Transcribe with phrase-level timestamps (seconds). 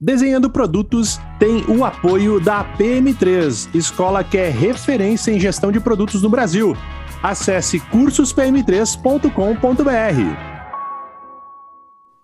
[0.00, 6.22] Desenhando Produtos tem o apoio da PM3, escola que é referência em gestão de produtos
[6.22, 6.76] no Brasil.
[7.20, 10.36] Acesse cursospm3.com.br.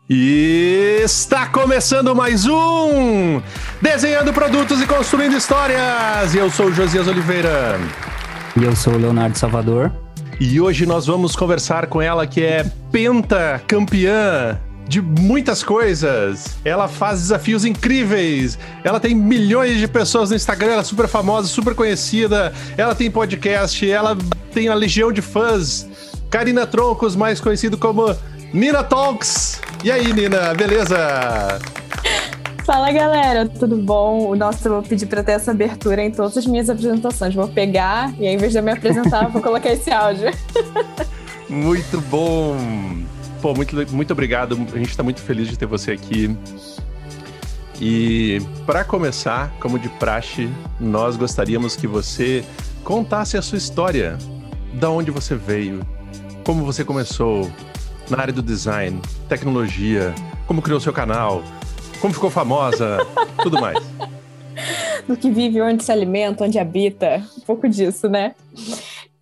[0.08, 3.42] E está começando mais um
[3.82, 6.32] Desenhando Produtos e Construindo Histórias.
[6.32, 7.80] E eu sou o Josias Oliveira.
[8.56, 9.90] E eu sou o Leonardo Salvador.
[10.38, 16.56] E hoje nós vamos conversar com ela que é pentacampeã de muitas coisas.
[16.64, 18.58] Ela faz desafios incríveis.
[18.82, 22.52] Ela tem milhões de pessoas no Instagram, ela é super famosa, super conhecida.
[22.76, 24.16] Ela tem podcast, ela
[24.52, 25.88] tem uma legião de fãs.
[26.30, 28.14] Karina Troncos, mais conhecido como
[28.52, 29.60] Nina Talks.
[29.82, 31.58] E aí, Nina, beleza?
[32.64, 34.34] Fala galera, tudo bom?
[34.34, 37.34] Nossa, eu vou pedir para ter essa abertura em todas as minhas apresentações.
[37.34, 40.30] Vou pegar e aí, em vez de eu me apresentar, vou colocar esse áudio.
[41.48, 43.13] Muito bom!
[43.44, 44.54] Pô, muito, muito obrigado.
[44.72, 46.34] A gente está muito feliz de ter você aqui.
[47.78, 50.48] E para começar, como de praxe,
[50.80, 52.42] nós gostaríamos que você
[52.82, 54.16] contasse a sua história.
[54.72, 55.86] Da onde você veio,
[56.42, 57.52] como você começou
[58.08, 60.14] na área do design, tecnologia,
[60.46, 61.44] como criou seu canal,
[62.00, 62.96] como ficou famosa,
[63.42, 63.78] tudo mais.
[65.06, 68.34] Do que vive, onde se alimenta, onde habita, um pouco disso, né?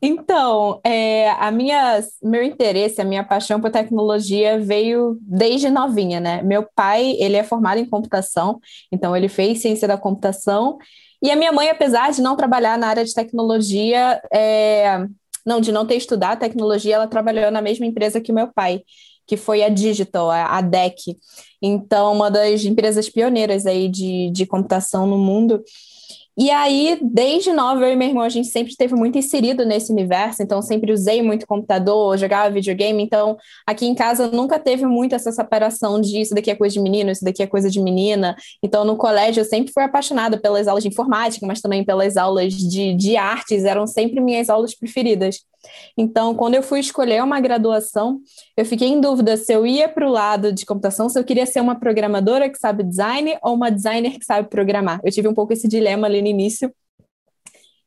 [0.05, 6.43] Então, é, a minha, meu interesse, a minha paixão por tecnologia veio desde novinha, né?
[6.43, 8.59] Meu pai, ele é formado em computação,
[8.91, 10.77] então ele fez ciência da computação.
[11.23, 15.07] E a minha mãe, apesar de não trabalhar na área de tecnologia, é,
[15.47, 18.83] não, de não ter estudado tecnologia, ela trabalhou na mesma empresa que meu pai,
[19.25, 21.17] que foi a Digital, a, a DEC.
[21.63, 25.63] Então, uma das empresas pioneiras aí de, de computação no mundo.
[26.37, 29.93] E aí, desde nova, eu e meu irmão, a gente sempre esteve muito inserido nesse
[29.93, 35.15] universo, então sempre usei muito computador, jogava videogame, então aqui em casa nunca teve muito
[35.15, 38.35] essa separação de isso daqui é coisa de menino, isso daqui é coisa de menina.
[38.63, 42.55] Então no colégio eu sempre fui apaixonada pelas aulas de informática, mas também pelas aulas
[42.55, 45.41] de, de artes, eram sempre minhas aulas preferidas.
[45.97, 48.21] Então, quando eu fui escolher uma graduação,
[48.57, 51.47] eu fiquei em dúvida se eu ia para o lado de computação, se eu queria
[51.47, 55.01] ser uma programadora que sabe design ou uma designer que sabe programar.
[55.05, 56.73] Eu tive um pouco esse dilema ali no início.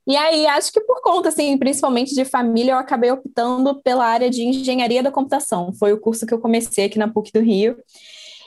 [0.07, 4.29] E aí, acho que por conta, assim, principalmente de família, eu acabei optando pela área
[4.29, 5.73] de engenharia da computação.
[5.73, 7.75] Foi o curso que eu comecei aqui na PUC do Rio.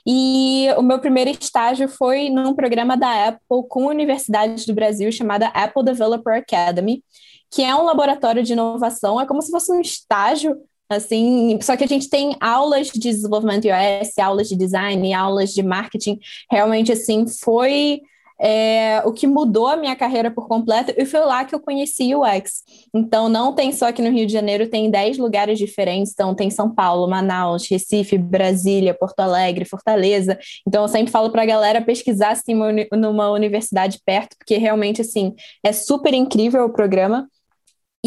[0.06, 5.48] E o meu primeiro estágio foi num programa da Apple com universidades do Brasil chamada
[5.48, 7.02] Apple Developer Academy,
[7.50, 10.56] que é um laboratório de inovação, é como se fosse um estágio,
[10.88, 15.62] assim, só que a gente tem aulas de desenvolvimento iOS, aulas de design, aulas de
[15.62, 16.18] marketing,
[16.50, 18.00] realmente, assim, foi
[18.40, 22.14] é, o que mudou a minha carreira por completo, e foi lá que eu conheci
[22.14, 22.62] o UX.
[22.94, 26.12] Então, não tem só aqui no Rio de Janeiro, tem 10 lugares diferentes.
[26.12, 30.38] Então, tem São Paulo, Manaus, Recife, Brasília, Porto Alegre, Fortaleza.
[30.66, 35.34] Então, eu sempre falo para a galera pesquisar uma, numa universidade perto, porque realmente, assim,
[35.64, 37.28] é super incrível o programa.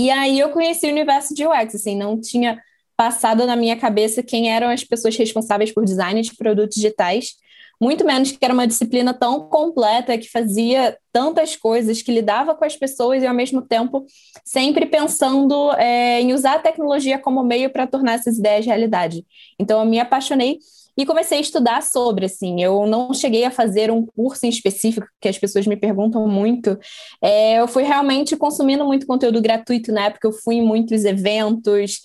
[0.01, 2.59] E aí eu conheci o universo de UX, assim, não tinha
[2.97, 7.35] passado na minha cabeça quem eram as pessoas responsáveis por design de produtos digitais,
[7.79, 12.65] muito menos que era uma disciplina tão completa que fazia tantas coisas, que lidava com
[12.65, 14.03] as pessoas e ao mesmo tempo
[14.43, 19.23] sempre pensando é, em usar a tecnologia como meio para tornar essas ideias realidade.
[19.59, 20.57] Então eu me apaixonei
[20.97, 25.07] e comecei a estudar sobre, assim, eu não cheguei a fazer um curso em específico,
[25.19, 26.77] que as pessoas me perguntam muito,
[27.21, 29.91] é, eu fui realmente consumindo muito conteúdo gratuito.
[29.91, 32.01] Na época, eu fui em muitos eventos,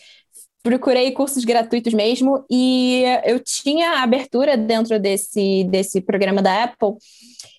[0.66, 6.94] procurei cursos gratuitos mesmo, e eu tinha abertura dentro desse, desse programa da Apple,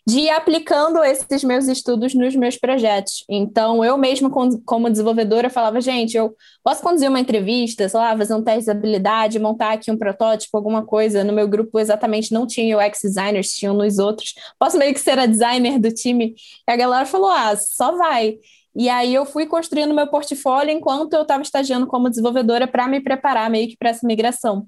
[0.05, 3.23] de ir aplicando esses meus estudos nos meus projetos.
[3.29, 4.29] Então, eu mesma,
[4.65, 8.71] como desenvolvedora, falava, gente, eu posso conduzir uma entrevista, sei lá, fazer um teste de
[8.71, 11.23] habilidade, montar aqui um protótipo, alguma coisa.
[11.23, 14.33] No meu grupo, exatamente, não tinha UX designers, tinham nos outros.
[14.59, 16.35] Posso meio que ser a designer do time?
[16.67, 18.37] E a galera falou, ah, só vai.
[18.77, 23.01] E aí eu fui construindo meu portfólio enquanto eu estava estagiando como desenvolvedora para me
[23.01, 24.67] preparar meio que para essa migração.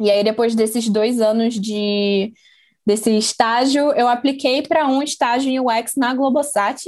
[0.00, 2.32] E aí, depois desses dois anos de
[2.84, 6.82] desse estágio, eu apliquei para um estágio em UX na Globosat,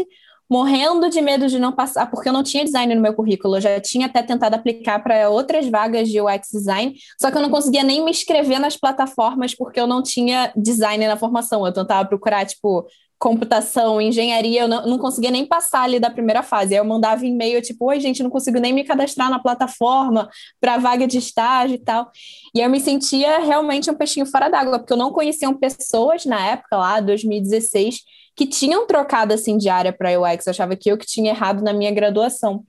[0.51, 3.61] morrendo de medo de não passar, porque eu não tinha design no meu currículo, eu
[3.61, 7.51] já tinha até tentado aplicar para outras vagas de UX design, só que eu não
[7.51, 11.65] conseguia nem me inscrever nas plataformas porque eu não tinha design na formação.
[11.65, 12.87] Eu tentava procurar, tipo,
[13.19, 16.75] computação, engenharia, eu não, não conseguia nem passar ali da primeira fase.
[16.75, 20.29] Aí eu mandava e-mail, tipo, oi, gente, não consigo nem me cadastrar na plataforma
[20.61, 22.11] para vaga de estágio e tal.
[22.55, 26.45] E eu me sentia realmente um peixinho fora d'água, porque eu não conhecia pessoas na
[26.47, 28.01] época, lá, 2016,
[28.37, 30.47] que tinham trocado assim de área para UX.
[30.47, 32.65] Eu achava que eu que tinha errado na minha graduação.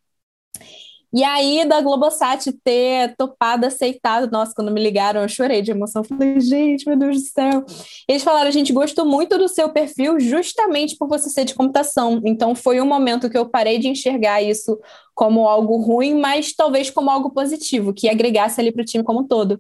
[1.16, 6.04] E aí, da Globosat ter topado, aceitado, nossa, quando me ligaram, eu chorei de emoção.
[6.04, 7.66] Falei, gente, meu Deus do céu.
[8.06, 12.22] Eles falaram, a gente gostou muito do seu perfil justamente por você ser de computação.
[12.26, 14.78] Então, foi um momento que eu parei de enxergar isso
[15.14, 19.22] como algo ruim, mas talvez como algo positivo, que agregasse ali para o time como
[19.22, 19.58] um todo.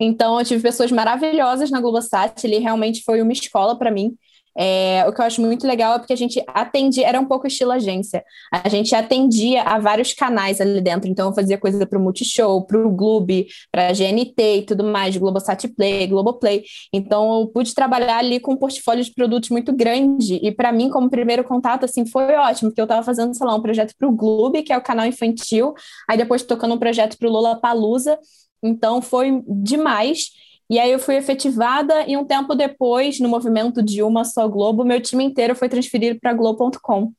[0.00, 4.16] Então, eu tive pessoas maravilhosas na Globosat, ele realmente foi uma escola para mim.
[4.58, 7.46] É, o que eu acho muito legal é porque a gente atendia, era um pouco
[7.46, 11.98] estilo agência, a gente atendia a vários canais ali dentro, então eu fazia coisa para
[11.98, 17.40] o Multishow, para o Gloob, para a GNT e tudo mais, Globosat Play, Globoplay, então
[17.40, 21.10] eu pude trabalhar ali com um portfólio de produtos muito grande, e para mim, como
[21.10, 24.12] primeiro contato, assim, foi ótimo, porque eu estava fazendo, sei lá, um projeto para o
[24.12, 25.74] Gloob, que é o canal infantil,
[26.08, 28.18] aí depois tocando um projeto para o Lola Palusa,
[28.62, 30.30] então foi demais,
[30.68, 34.84] e aí eu fui efetivada e um tempo depois, no movimento de uma só Globo,
[34.84, 37.12] meu time inteiro foi transferido para Globo.com.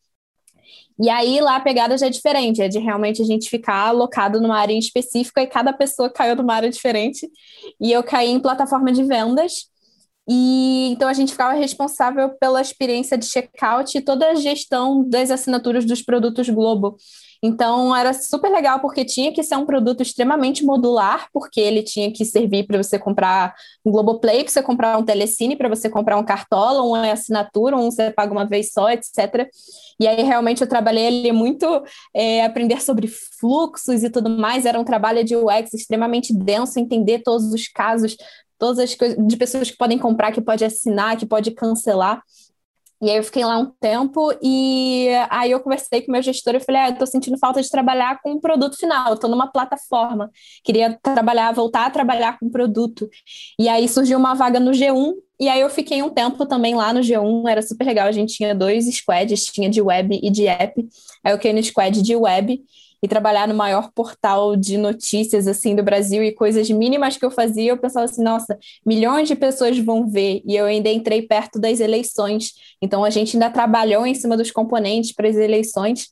[0.99, 4.41] E aí lá a pegada já é diferente, é de realmente a gente ficar alocado
[4.41, 7.29] numa área específica e cada pessoa caiu numa área diferente.
[7.79, 9.69] E eu caí em plataforma de vendas.
[10.27, 15.31] E então a gente ficava responsável pela experiência de checkout e toda a gestão das
[15.31, 16.97] assinaturas dos produtos Globo.
[17.41, 22.11] Então era super legal porque tinha que ser um produto extremamente modular, porque ele tinha
[22.11, 23.53] que servir para você comprar
[23.85, 27.91] um Globoplay, para você comprar um Telecine, para você comprar um Cartola, uma assinatura, um
[27.91, 29.47] você paga uma vez só, etc.
[29.99, 31.65] E aí realmente eu trabalhei ali muito
[32.13, 34.65] é, aprender sobre fluxos e tudo mais.
[34.65, 38.15] Era um trabalho de UX extremamente denso, entender todos os casos,
[38.57, 42.21] todas as coisas de pessoas que podem comprar, que pode assinar, que pode cancelar.
[43.01, 46.59] E aí eu fiquei lá um tempo e aí eu conversei com meu gestor e
[46.59, 49.51] falei, ah, eu tô sentindo falta de trabalhar com um produto final, eu tô numa
[49.51, 50.31] plataforma,
[50.63, 53.07] queria trabalhar, voltar a trabalhar com produto.
[53.59, 56.91] E aí surgiu uma vaga no G1 e aí eu fiquei um tempo também lá
[56.91, 60.47] no G1, era super legal, a gente tinha dois squads, tinha de web e de
[60.47, 60.73] app.
[61.23, 62.59] Aí eu fiquei no squad de web
[63.01, 67.31] e trabalhar no maior portal de notícias assim do Brasil e coisas mínimas que eu
[67.31, 71.59] fazia, eu pensava assim, nossa, milhões de pessoas vão ver e eu ainda entrei perto
[71.59, 72.53] das eleições.
[72.81, 76.07] Então a gente ainda trabalhou em cima dos componentes para as eleições.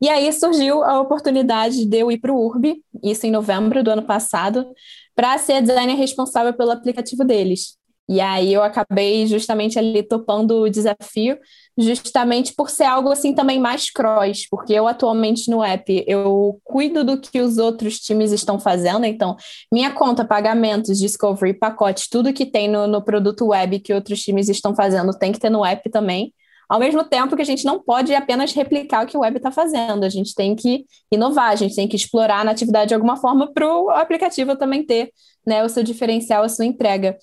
[0.00, 3.90] E aí surgiu a oportunidade de eu ir para o URB, isso em novembro do
[3.90, 4.66] ano passado,
[5.14, 7.76] para ser designer responsável pelo aplicativo deles.
[8.08, 11.38] E aí eu acabei justamente ali topando o desafio,
[11.78, 17.04] justamente por ser algo assim também mais cross, porque eu atualmente no app eu cuido
[17.04, 19.36] do que os outros times estão fazendo, então
[19.72, 24.48] minha conta, pagamentos, discovery, pacote, tudo que tem no, no produto web que outros times
[24.48, 26.34] estão fazendo tem que ter no app também.
[26.68, 29.50] Ao mesmo tempo que a gente não pode apenas replicar o que o web está
[29.50, 33.16] fazendo, a gente tem que inovar, a gente tem que explorar na atividade de alguma
[33.16, 35.10] forma para o aplicativo também ter
[35.46, 37.18] né, o seu diferencial, a sua entrega.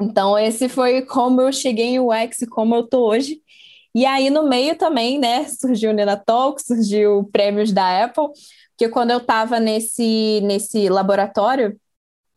[0.00, 3.40] Então, esse foi como eu cheguei em UX, como eu tô hoje.
[3.94, 8.28] E aí, no meio também, né, surgiu o Nena Talk, surgiu prêmios da Apple,
[8.70, 11.78] porque quando eu estava nesse, nesse laboratório,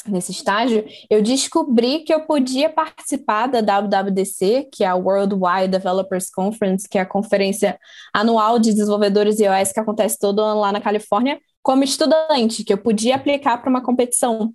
[0.07, 6.29] nesse estágio, eu descobri que eu podia participar da WWDC, que é a Worldwide Developers
[6.29, 7.79] Conference, que é a conferência
[8.13, 12.77] anual de desenvolvedores iOS que acontece todo ano lá na Califórnia, como estudante, que eu
[12.77, 14.53] podia aplicar para uma competição.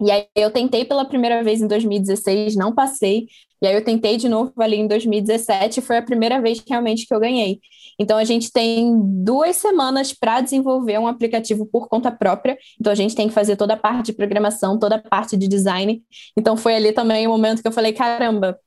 [0.00, 3.26] E aí eu tentei pela primeira vez em 2016, não passei.
[3.62, 7.14] E aí eu tentei de novo ali em 2017, foi a primeira vez realmente que
[7.14, 7.58] eu ganhei.
[7.98, 8.92] Então a gente tem
[9.24, 12.58] duas semanas para desenvolver um aplicativo por conta própria.
[12.78, 15.48] Então a gente tem que fazer toda a parte de programação, toda a parte de
[15.48, 16.02] design.
[16.36, 18.58] Então foi ali também o momento que eu falei, caramba,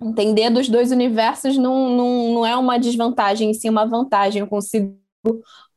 [0.00, 4.40] entender dos dois universos não, não, não é uma desvantagem, sim uma vantagem.
[4.40, 4.96] Eu consigo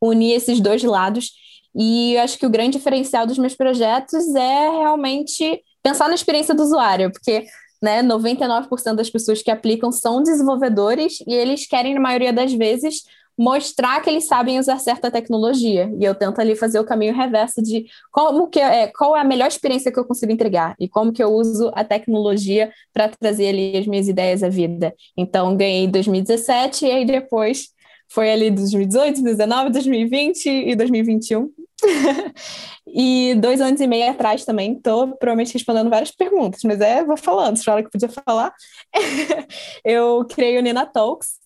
[0.01, 1.31] unir esses dois lados.
[1.77, 6.63] E acho que o grande diferencial dos meus projetos é realmente pensar na experiência do
[6.63, 7.46] usuário, porque
[7.82, 13.03] né, 99% das pessoas que aplicam são desenvolvedores e eles querem, na maioria das vezes,
[13.38, 15.91] mostrar que eles sabem usar certa tecnologia.
[16.00, 19.25] E eu tento ali fazer o caminho reverso de como que é, qual é a
[19.25, 23.50] melhor experiência que eu consigo entregar e como que eu uso a tecnologia para trazer
[23.50, 24.96] ali as minhas ideias à vida.
[25.17, 27.75] Então, ganhei em 2017 e aí depois
[28.08, 31.50] foi ali 2018, 2019, 2020 e 2021.
[32.88, 37.17] e dois anos e meio atrás também, estou provavelmente respondendo várias perguntas, mas é, vou
[37.17, 38.53] falando, se fala que podia falar.
[39.84, 41.39] eu criei o Nina Talks,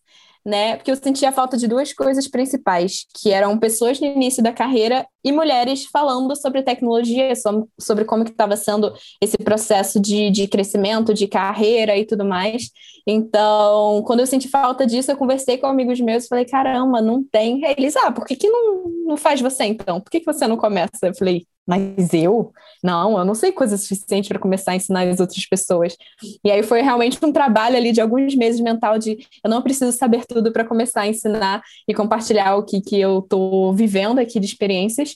[0.46, 0.78] né?
[0.78, 5.06] Porque eu sentia falta de duas coisas principais, que eram pessoas no início da carreira
[5.24, 7.34] e mulheres falando sobre tecnologia,
[7.80, 12.70] sobre como que estava sendo esse processo de, de crescimento, de carreira e tudo mais.
[13.06, 17.24] Então, quando eu senti falta disso, eu conversei com amigos meus e falei, caramba, não
[17.24, 17.66] tem.
[17.66, 20.00] Aí eles, ah, por que, que não, não faz você então?
[20.00, 21.08] Por que, que você não começa?
[21.08, 22.52] Eu falei, mas eu?
[22.84, 25.96] Não, eu não sei coisa suficiente para começar a ensinar as outras pessoas.
[26.44, 29.92] E aí foi realmente um trabalho ali de alguns meses mental de eu não preciso
[29.96, 34.40] saber tudo para começar a ensinar e compartilhar o que, que eu estou vivendo aqui
[34.40, 35.16] de experiências.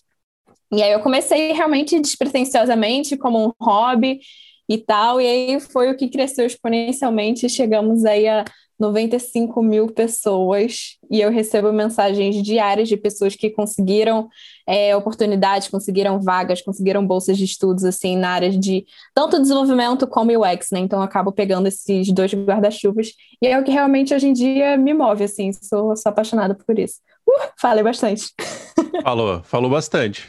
[0.74, 4.20] E aí eu comecei realmente despretensiosamente, como um hobby
[4.68, 7.48] e tal, e aí foi o que cresceu exponencialmente.
[7.48, 8.44] Chegamos aí a
[8.80, 14.28] 95 mil pessoas e eu recebo mensagens diárias de pessoas que conseguiram
[14.68, 20.32] é, oportunidades, conseguiram vagas, conseguiram bolsas de estudos assim na área de tanto desenvolvimento como
[20.32, 20.80] UX, né?
[20.80, 23.12] Então eu acabo pegando esses dois guarda-chuvas
[23.42, 26.80] e é o que realmente hoje em dia me move, assim, sou, sou apaixonada por
[26.80, 26.96] isso.
[27.30, 28.34] Uh, falei bastante.
[29.04, 30.28] Falou, falou bastante.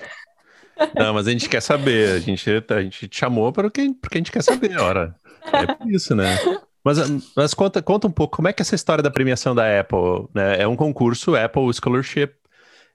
[0.95, 4.17] Não, mas a gente quer saber, a gente, a gente te chamou para porque a
[4.17, 5.15] gente quer saber, ora.
[5.53, 6.39] É por isso, né?
[6.85, 6.99] Mas,
[7.35, 10.29] mas conta, conta um pouco, como é que é essa história da premiação da Apple?
[10.35, 10.61] Né?
[10.61, 12.35] É um concurso, Apple Scholarship,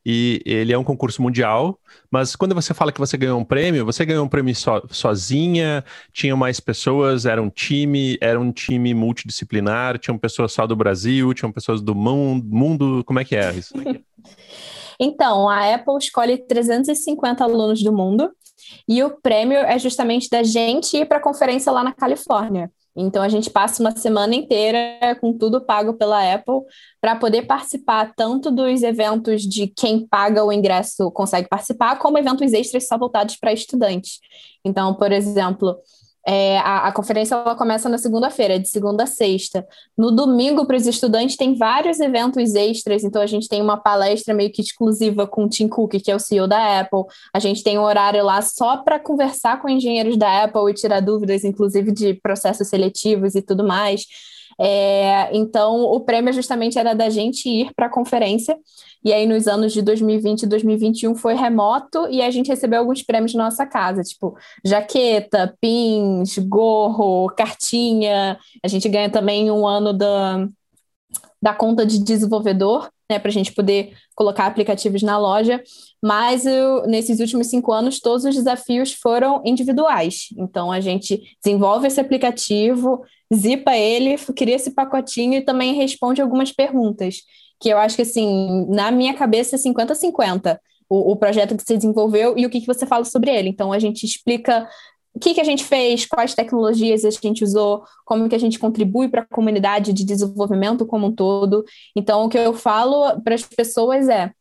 [0.06, 3.86] e ele é um concurso mundial, mas quando você fala que você ganhou um prêmio,
[3.86, 5.84] você ganhou um prêmio so, sozinha,
[6.14, 11.34] tinha mais pessoas, era um time, era um time multidisciplinar, tinham pessoas só do Brasil,
[11.34, 13.74] tinham pessoas do mundo como é que é isso?
[15.00, 18.30] então, a Apple escolhe 350 alunos do mundo,
[18.88, 22.72] e o prêmio é justamente da gente ir para a conferência lá na Califórnia.
[22.96, 26.62] Então a gente passa uma semana inteira com tudo pago pela Apple
[27.00, 32.52] para poder participar tanto dos eventos de quem paga o ingresso consegue participar, como eventos
[32.52, 34.20] extras só voltados para estudantes.
[34.66, 35.78] Então, por exemplo,
[36.32, 39.68] é, a, a, conferência ela começa na segunda-feira, de segunda a sexta.
[39.98, 43.04] No domingo, para os estudantes, tem vários eventos extras.
[43.04, 46.16] Então, a gente tem uma palestra meio que exclusiva com o Tim Cook, que é
[46.16, 47.06] o CEO da Apple.
[47.34, 51.00] A gente tem um horário lá só para conversar com engenheiros da Apple e tirar
[51.00, 54.06] dúvidas, inclusive de processos seletivos e tudo mais.
[54.62, 58.56] É, então, o prêmio justamente era da gente ir para a conferência.
[59.04, 63.02] E aí, nos anos de 2020 e 2021, foi remoto e a gente recebeu alguns
[63.02, 68.38] prêmios na nossa casa, tipo jaqueta, pins, gorro, cartinha.
[68.64, 70.48] A gente ganha também um ano da,
[71.42, 75.64] da conta de desenvolvedor, né, para a gente poder colocar aplicativos na loja.
[76.04, 80.28] Mas eu, nesses últimos cinco anos, todos os desafios foram individuais.
[80.38, 83.02] Então, a gente desenvolve esse aplicativo,
[83.34, 87.22] zipa ele, cria esse pacotinho e também responde algumas perguntas.
[87.60, 91.76] Que eu acho que, assim, na minha cabeça é 50-50 o, o, projeto que você
[91.76, 93.50] desenvolveu e o que, que você fala sobre ele.
[93.50, 94.68] Então, a gente explica
[95.14, 98.58] o que, que a gente fez, quais tecnologias a gente usou, como que a gente
[98.58, 101.64] contribui para a comunidade de desenvolvimento como um todo.
[101.96, 104.32] Então, o que eu falo para as pessoas é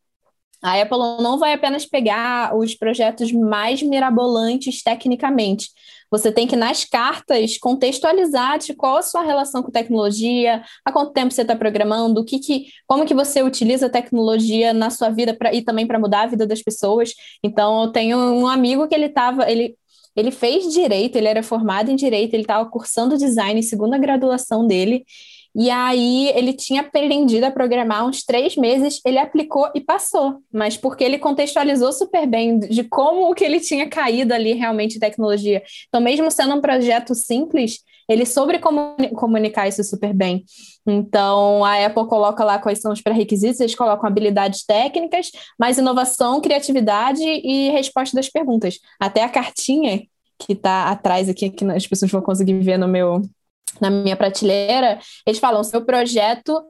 [0.62, 5.68] a Apple não vai apenas pegar os projetos mais mirabolantes tecnicamente.
[6.10, 11.12] Você tem que, nas cartas, contextualizar de qual a sua relação com tecnologia, há quanto
[11.12, 15.10] tempo você está programando, o que, que como que você utiliza a tecnologia na sua
[15.10, 17.12] vida pra, e também para mudar a vida das pessoas.
[17.42, 19.76] Então, eu tenho um amigo que ele estava, ele
[20.16, 25.04] ele fez direito, ele era formado em direito, ele estava cursando design, segunda graduação dele,
[25.54, 30.76] e aí ele tinha aprendido a programar uns três meses, ele aplicou e passou, mas
[30.76, 35.62] porque ele contextualizou super bem de como que ele tinha caído ali realmente em tecnologia.
[35.88, 37.78] Então, mesmo sendo um projeto simples,
[38.08, 38.58] ele soube
[39.14, 40.44] comunicar isso super bem.
[40.86, 46.40] Então, a Apple coloca lá quais são os pré-requisitos, eles colocam habilidades técnicas, mais inovação,
[46.40, 48.78] criatividade e resposta das perguntas.
[48.98, 50.02] Até a cartinha
[50.38, 53.22] que está atrás aqui, que as pessoas vão conseguir ver no meu
[53.80, 56.62] na minha prateleira, eles falam: seu projeto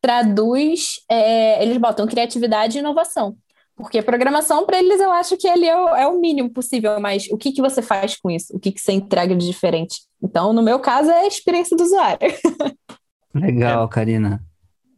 [0.00, 3.36] traduz, é, eles botam criatividade e inovação.
[3.76, 7.26] Porque programação, para eles, eu acho que ele é o, é o, mínimo possível, mas
[7.30, 8.54] o que, que você faz com isso?
[8.54, 10.02] O que, que você entrega de diferente?
[10.22, 12.18] Então, no meu caso, é a experiência do usuário.
[13.34, 13.88] Legal, é.
[13.88, 14.44] Karina.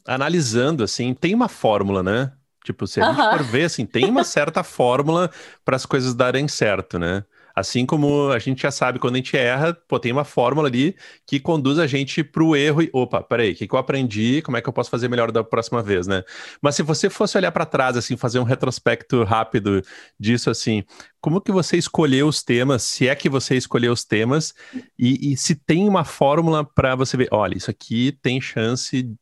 [0.06, 2.32] Analisando, assim, tem uma fórmula, né?
[2.64, 5.30] Tipo, se a gente for ver, assim, tem uma certa fórmula
[5.64, 7.24] para as coisas darem certo, né?
[7.56, 10.94] Assim como a gente já sabe quando a gente erra, pô, tem uma fórmula ali
[11.26, 14.42] que conduz a gente para o erro e, opa, peraí, o que, que eu aprendi?
[14.42, 16.22] Como é que eu posso fazer melhor da próxima vez, né?
[16.60, 19.80] Mas se você fosse olhar para trás, assim, fazer um retrospecto rápido
[20.20, 20.84] disso, assim,
[21.18, 24.52] como que você escolheu os temas, se é que você escolheu os temas,
[24.98, 29.16] e, e se tem uma fórmula para você ver, olha, isso aqui tem chance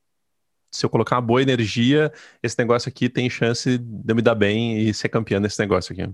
[0.73, 2.13] se eu colocar uma boa energia,
[2.43, 5.93] esse negócio aqui tem chance de eu me dar bem e ser campeão nesse negócio
[5.93, 6.13] aqui.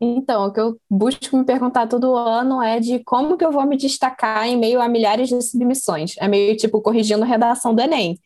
[0.00, 3.64] Então, o que eu busco me perguntar todo ano é de como que eu vou
[3.66, 6.14] me destacar em meio a milhares de submissões.
[6.18, 8.18] É meio tipo corrigindo redação do Enem.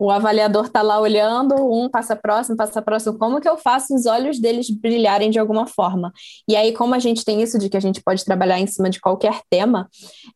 [0.00, 3.18] O avaliador está lá olhando, um passa próximo, passa próximo.
[3.18, 6.12] Como que eu faço os olhos deles brilharem de alguma forma?
[6.48, 8.88] E aí, como a gente tem isso de que a gente pode trabalhar em cima
[8.88, 9.88] de qualquer tema,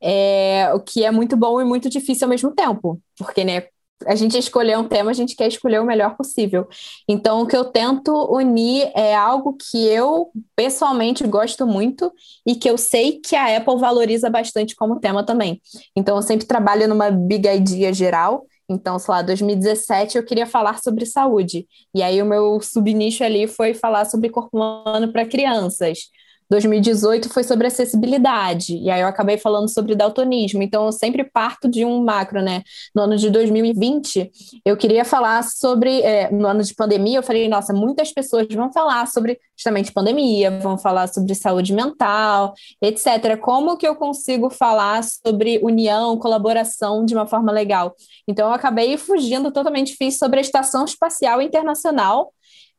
[0.02, 3.00] é, o que é muito bom e muito difícil ao mesmo tempo.
[3.16, 3.66] Porque, né,
[4.06, 6.66] a gente escolher um tema, a gente quer escolher o melhor possível.
[7.09, 12.12] Então, o que eu tento unir é algo que eu pessoalmente gosto muito
[12.47, 15.61] e que eu sei que a Apple valoriza bastante como tema também.
[15.97, 18.47] Então, eu sempre trabalho numa big idea geral.
[18.68, 21.66] Então, sei lá, 2017 eu queria falar sobre saúde.
[21.94, 26.11] E aí o meu subnicho ali foi falar sobre corpo humano para crianças.
[26.52, 31.66] 2018 foi sobre acessibilidade, e aí eu acabei falando sobre daltonismo, então eu sempre parto
[31.66, 32.62] de um macro, né?
[32.94, 34.30] No ano de 2020,
[34.62, 38.71] eu queria falar sobre, é, no ano de pandemia, eu falei, nossa, muitas pessoas vão
[38.71, 43.38] falar sobre justamente pandemia, vão falar sobre saúde mental, etc.
[43.40, 47.94] Como que eu consigo falar sobre união, colaboração de uma forma legal?
[48.28, 52.30] Então eu acabei fugindo totalmente, fiz sobre a Estação Espacial Internacional,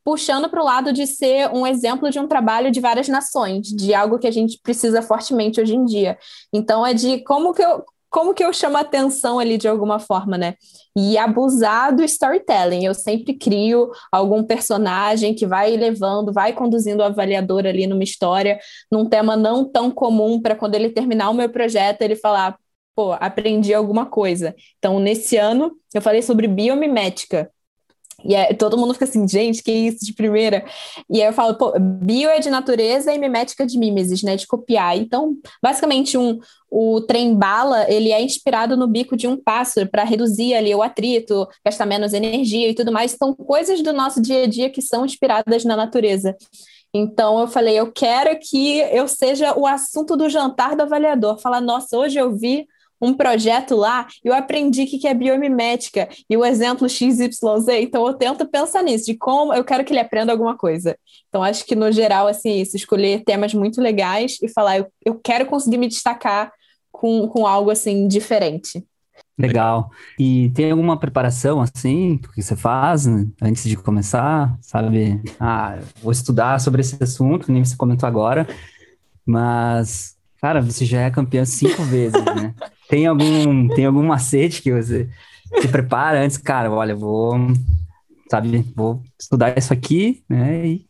[0.04, 3.94] puxando para o lado de ser um exemplo de um trabalho de várias nações, de
[3.94, 6.18] algo que a gente precisa fortemente hoje em dia.
[6.54, 7.84] Então é de como que eu
[8.14, 10.54] como que eu chamo a atenção ali de alguma forma, né?
[10.96, 12.86] E abusar do storytelling.
[12.86, 18.60] Eu sempre crio algum personagem que vai levando, vai conduzindo o avaliador ali numa história,
[18.92, 22.56] num tema não tão comum, para quando ele terminar o meu projeto, ele falar,
[22.96, 24.56] pô, aprendi alguma coisa.
[24.78, 27.50] Então, nesse ano, eu falei sobre biomimética,
[28.24, 30.65] e é, todo mundo fica assim, gente, que isso de primeira?
[31.10, 34.36] E aí eu falo, pô, bio é de natureza e mimética de mimesis, né?
[34.36, 34.98] De copiar.
[34.98, 36.39] Então, basicamente, um,
[36.70, 40.82] o trem bala, ele é inspirado no bico de um pássaro para reduzir ali o
[40.82, 43.12] atrito, gastar menos energia e tudo mais.
[43.12, 46.36] São coisas do nosso dia a dia que são inspiradas na natureza.
[46.94, 51.39] Então eu falei, eu quero que eu seja o assunto do jantar do avaliador.
[51.39, 52.68] Falar, nossa, hoje eu vi
[53.04, 57.40] um projeto lá eu aprendi o que é biomimética e o exemplo XYZ.
[57.82, 60.98] Então eu tento pensar nisso, de como eu quero que ele aprenda alguma coisa.
[61.30, 65.20] Então acho que no geral, assim, isso, escolher temas muito legais e falar, eu, eu
[65.24, 66.52] quero conseguir me destacar
[66.92, 68.84] com, com algo assim diferente.
[69.38, 69.90] Legal.
[70.20, 74.56] E tem alguma preparação assim que você faz né, antes de começar?
[74.62, 75.22] Sabe?
[75.40, 78.48] Ah, vou estudar sobre esse assunto, nem você comentou agora,
[79.26, 80.12] mas,
[80.44, 82.54] cara, você já é campeão cinco vezes, né?
[82.90, 85.08] Tem algum, tem algum macete que você
[85.62, 86.38] se prepara antes?
[86.38, 87.34] Cara, olha, vou,
[88.30, 90.68] sabe, vou estudar isso aqui, né?
[90.68, 90.86] E...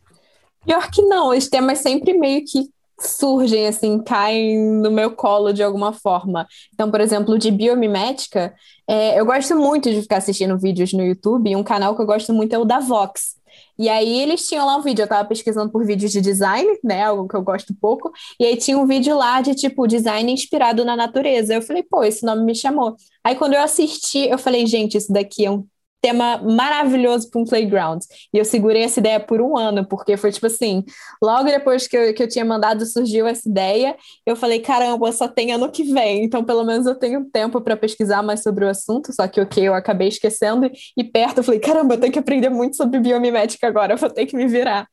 [0.66, 2.68] Pior que não, os temas sempre meio que
[2.98, 6.48] surgem, assim, caem no meu colo de alguma forma.
[6.72, 8.52] Então, por exemplo, de biomimética,
[8.88, 12.06] é, eu gosto muito de ficar assistindo vídeos no YouTube, e um canal que eu
[12.06, 13.36] gosto muito é o da Vox.
[13.78, 17.04] E aí eles tinham lá um vídeo, eu tava pesquisando por vídeos de design, né?
[17.04, 18.12] Algo que eu gosto pouco.
[18.38, 21.54] E aí tinha um vídeo lá de tipo design inspirado na natureza.
[21.54, 22.96] Eu falei, pô, esse nome me chamou.
[23.22, 25.66] Aí quando eu assisti, eu falei, gente, isso daqui é um
[26.04, 28.02] tema maravilhoso para um playground.
[28.30, 30.84] E eu segurei essa ideia por um ano, porque foi tipo assim,
[31.22, 35.26] logo depois que eu, que eu tinha mandado, surgiu essa ideia, eu falei, caramba, só
[35.26, 38.68] tem ano que vem, então pelo menos eu tenho tempo para pesquisar mais sobre o
[38.68, 42.12] assunto, só que o que eu acabei esquecendo, e perto eu falei, caramba, eu tenho
[42.12, 44.86] que aprender muito sobre biomimética agora, eu vou ter que me virar.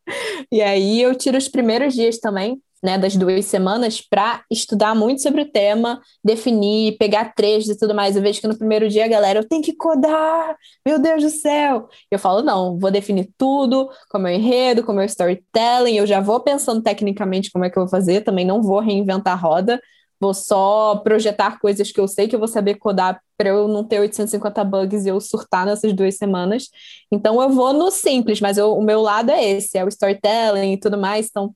[0.50, 5.22] E aí eu tiro os primeiros dias também, né, das duas semanas para estudar muito
[5.22, 8.16] sobre o tema, definir, pegar trechos e tudo mais.
[8.16, 11.88] Eu vejo que no primeiro dia, galera, eu tenho que codar, meu Deus do céu.
[12.10, 16.08] Eu falo, não, vou definir tudo, como é o enredo, como é o storytelling, eu
[16.08, 19.36] já vou pensando tecnicamente como é que eu vou fazer, também não vou reinventar a
[19.36, 19.80] roda,
[20.20, 23.84] vou só projetar coisas que eu sei que eu vou saber codar para eu não
[23.84, 26.70] ter 850 bugs e eu surtar nessas duas semanas.
[27.12, 30.74] Então eu vou no simples, mas eu, o meu lado é esse, é o storytelling
[30.74, 31.56] e tudo mais, então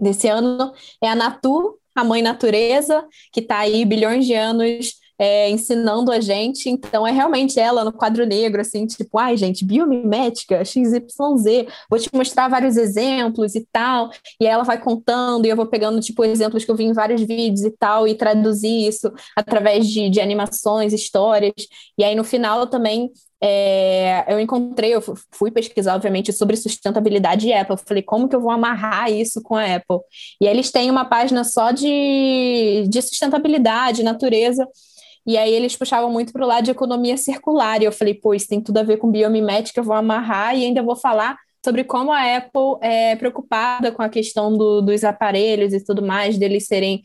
[0.00, 5.50] desse ano é a Natu, a mãe natureza, que está aí bilhões de anos é,
[5.50, 6.70] ensinando a gente.
[6.70, 12.08] Então, é realmente ela no quadro negro, assim, tipo, ai, gente, biomimética, XYZ, vou te
[12.14, 14.10] mostrar vários exemplos e tal.
[14.40, 17.20] E ela vai contando, e eu vou pegando, tipo, exemplos que eu vi em vários
[17.22, 21.54] vídeos e tal, e traduzir isso através de, de animações, histórias.
[21.98, 27.74] E aí, no final, também é, eu encontrei, eu fui pesquisar, obviamente, sobre sustentabilidade Apple.
[27.74, 29.98] Eu falei, como que eu vou amarrar isso com a Apple?
[30.40, 34.66] E eles têm uma página só de, de sustentabilidade, natureza.
[35.26, 37.80] E aí eles puxavam muito para o lado de economia circular.
[37.80, 40.64] E eu falei, pô, isso tem tudo a ver com biomimética, eu vou amarrar e
[40.64, 45.72] ainda vou falar sobre como a Apple é preocupada com a questão do, dos aparelhos
[45.72, 47.02] e tudo mais, deles serem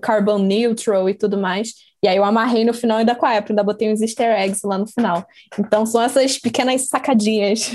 [0.00, 1.72] carbon neutral e tudo mais.
[2.02, 4.64] E aí eu amarrei no final ainda com a Apple, ainda botei uns easter eggs
[4.64, 5.26] lá no final.
[5.58, 7.72] Então são essas pequenas sacadinhas.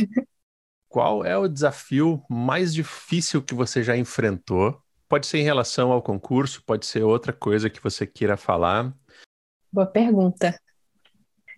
[0.88, 4.80] Qual é o desafio mais difícil que você já enfrentou?
[5.10, 8.93] Pode ser em relação ao concurso, pode ser outra coisa que você queira falar.
[9.71, 10.56] Boa pergunta.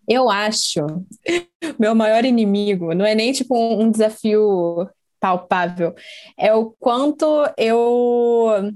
[0.08, 0.82] Eu acho
[1.80, 4.88] meu maior inimigo não é nem tipo um desafio
[5.20, 5.96] palpável,
[6.38, 7.26] é o quanto
[7.58, 8.72] eu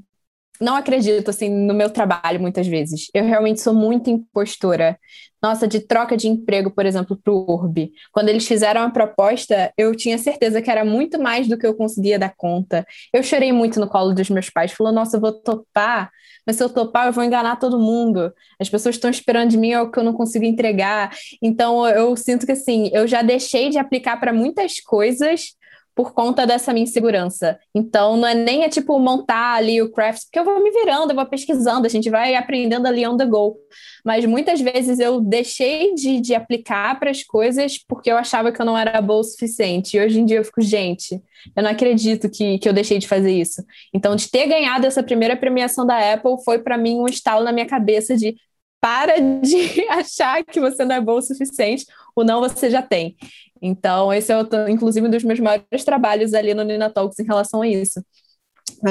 [0.59, 3.09] não acredito assim no meu trabalho muitas vezes.
[3.13, 4.97] Eu realmente sou muito impostora.
[5.41, 7.93] Nossa, de troca de emprego, por exemplo, para o URB.
[8.11, 11.73] Quando eles fizeram a proposta, eu tinha certeza que era muito mais do que eu
[11.73, 12.85] conseguia dar conta.
[13.13, 14.73] Eu chorei muito no colo dos meus pais.
[14.73, 16.11] Falou, nossa, eu vou topar,
[16.45, 18.33] mas se eu topar, eu vou enganar todo mundo.
[18.59, 21.15] As pessoas estão esperando de mim é o que eu não consigo entregar.
[21.41, 25.57] Então, eu sinto que assim, eu já deixei de aplicar para muitas coisas
[25.99, 27.59] por conta dessa minha insegurança.
[27.75, 31.11] Então, não é nem é tipo montar ali o craft, porque eu vou me virando,
[31.11, 33.57] eu vou pesquisando, a gente vai aprendendo ali on the go.
[34.05, 38.61] Mas muitas vezes eu deixei de, de aplicar para as coisas porque eu achava que
[38.61, 39.97] eu não era boa o suficiente.
[39.97, 41.21] E hoje em dia eu fico, gente,
[41.53, 43.61] eu não acredito que, que eu deixei de fazer isso.
[43.93, 47.51] Então, de ter ganhado essa primeira premiação da Apple foi para mim um estalo na
[47.51, 48.37] minha cabeça de
[48.81, 51.85] para de achar que você não é bom o suficiente,
[52.21, 53.15] o não você já tem.
[53.61, 54.37] Então, esse é,
[54.69, 58.03] inclusive, um dos meus maiores trabalhos ali no Nina Talks em relação a isso.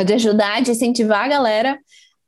[0.04, 1.78] De ajudar, de incentivar a galera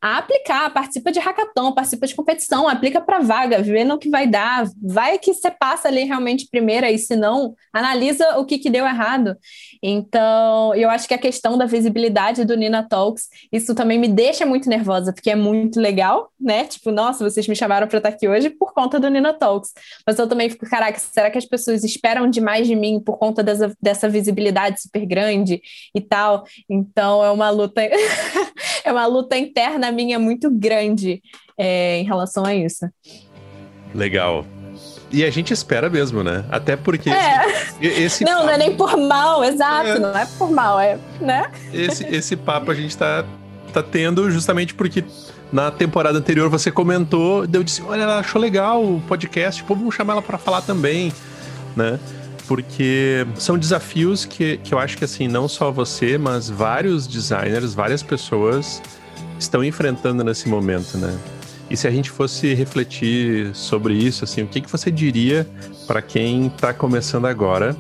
[0.02, 4.26] a aplicar, participa de hackathon, participa de competição, aplica para vaga, vê no que vai
[4.26, 8.70] dar, vai que você passa ali realmente primeira e se não, analisa o que, que
[8.70, 9.36] deu errado.
[9.82, 14.46] Então, eu acho que a questão da visibilidade do Nina Talks, isso também me deixa
[14.46, 16.64] muito nervosa, porque é muito legal, né?
[16.64, 19.72] Tipo, nossa, vocês me chamaram para estar aqui hoje por conta do Nina Talks.
[20.06, 23.42] Mas eu também fico, caraca, será que as pessoas esperam demais de mim por conta
[23.42, 25.60] dessa, dessa visibilidade super grande
[25.94, 26.44] e tal?
[26.68, 27.82] Então, é uma luta
[28.84, 31.22] é uma luta interna minha muito grande
[31.57, 32.88] é, em relação a isso.
[33.94, 34.44] Legal.
[35.12, 36.44] E a gente espera mesmo, né?
[36.50, 37.64] Até porque é.
[37.81, 38.46] esse, esse Não, papo...
[38.46, 39.98] não é nem por mal, exato, é.
[39.98, 41.50] não é por mal, é, né?
[41.72, 43.24] Esse, esse papo a gente tá,
[43.72, 45.05] tá tendo justamente porque
[45.53, 49.94] na temporada anterior você comentou, eu disse, olha, ela achou legal o podcast, pô, vamos
[49.94, 51.12] chamar ela para falar também,
[51.74, 51.98] né?
[52.50, 57.74] porque são desafios que, que eu acho que, assim, não só você, mas vários designers,
[57.74, 58.83] várias pessoas
[59.40, 61.18] estão enfrentando nesse momento, né?
[61.68, 65.46] E se a gente fosse refletir sobre isso, assim, o que, que você diria
[65.87, 67.76] para quem está começando agora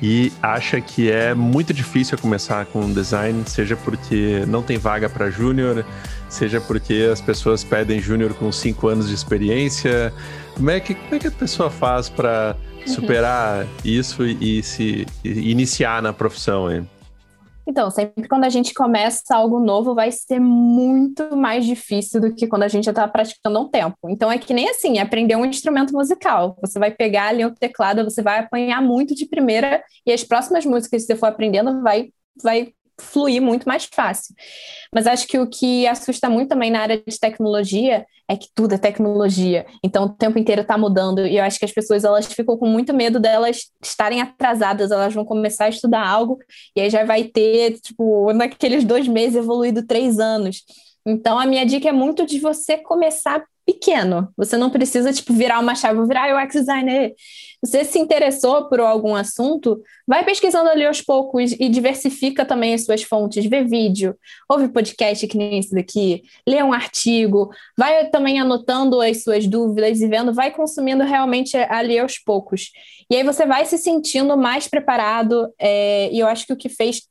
[0.00, 5.30] e acha que é muito difícil começar com design, seja porque não tem vaga para
[5.30, 5.84] júnior,
[6.28, 10.12] seja porque as pessoas pedem júnior com cinco anos de experiência.
[10.54, 12.94] Como é que, como é que a pessoa faz para Uhum.
[12.94, 16.88] superar isso e, e se e iniciar na profissão, hein?
[17.66, 22.46] Então, sempre quando a gente começa algo novo, vai ser muito mais difícil do que
[22.46, 23.96] quando a gente já está praticando há um tempo.
[24.08, 26.56] Então, é que nem assim, aprender um instrumento musical.
[26.60, 30.66] Você vai pegar ali o teclado, você vai apanhar muito de primeira, e as próximas
[30.66, 32.10] músicas que você for aprendendo vai,
[32.42, 32.72] vai
[33.02, 34.34] fluir muito mais fácil.
[34.94, 38.74] Mas acho que o que assusta muito também na área de tecnologia é que tudo
[38.74, 39.66] é tecnologia.
[39.84, 42.66] Então o tempo inteiro está mudando e eu acho que as pessoas elas ficam com
[42.66, 46.38] muito medo delas estarem atrasadas, elas vão começar a estudar algo
[46.76, 50.62] e aí já vai ter, tipo, naqueles dois meses evoluído três anos.
[51.06, 54.28] Então a minha dica é muito de você começar pequeno.
[54.36, 57.14] Você não precisa, tipo, virar uma chave, virar UX designer.
[57.64, 62.84] Você se interessou por algum assunto, vai pesquisando ali aos poucos e diversifica também as
[62.84, 63.46] suas fontes.
[63.46, 64.16] Vê vídeo,
[64.48, 70.00] ouve podcast que nem esse daqui, lê um artigo, vai também anotando as suas dúvidas
[70.00, 72.72] e vendo, vai consumindo realmente ali aos poucos.
[73.08, 76.68] E aí você vai se sentindo mais preparado, é, e eu acho que o que
[76.68, 77.02] fez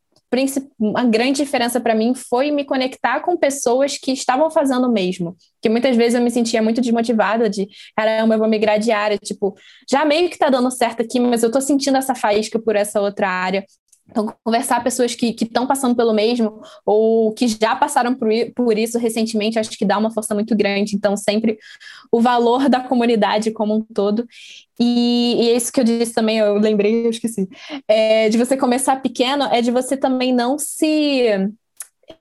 [0.79, 5.35] uma grande diferença para mim foi me conectar com pessoas que estavam fazendo o mesmo.
[5.61, 9.17] Que muitas vezes eu me sentia muito desmotivada de, caramba, eu vou migrar de área,
[9.17, 9.55] tipo,
[9.89, 13.01] já meio que tá dando certo aqui, mas eu tô sentindo essa faísca por essa
[13.01, 13.65] outra área.
[14.11, 18.99] Então, conversar pessoas que estão passando pelo mesmo ou que já passaram por, por isso
[18.99, 20.95] recentemente, acho que dá uma força muito grande.
[20.95, 21.57] Então, sempre
[22.11, 24.27] o valor da comunidade como um todo.
[24.77, 27.47] E, e é isso que eu disse também, eu lembrei, eu esqueci.
[27.87, 31.27] É, de você começar pequeno, é de você também não se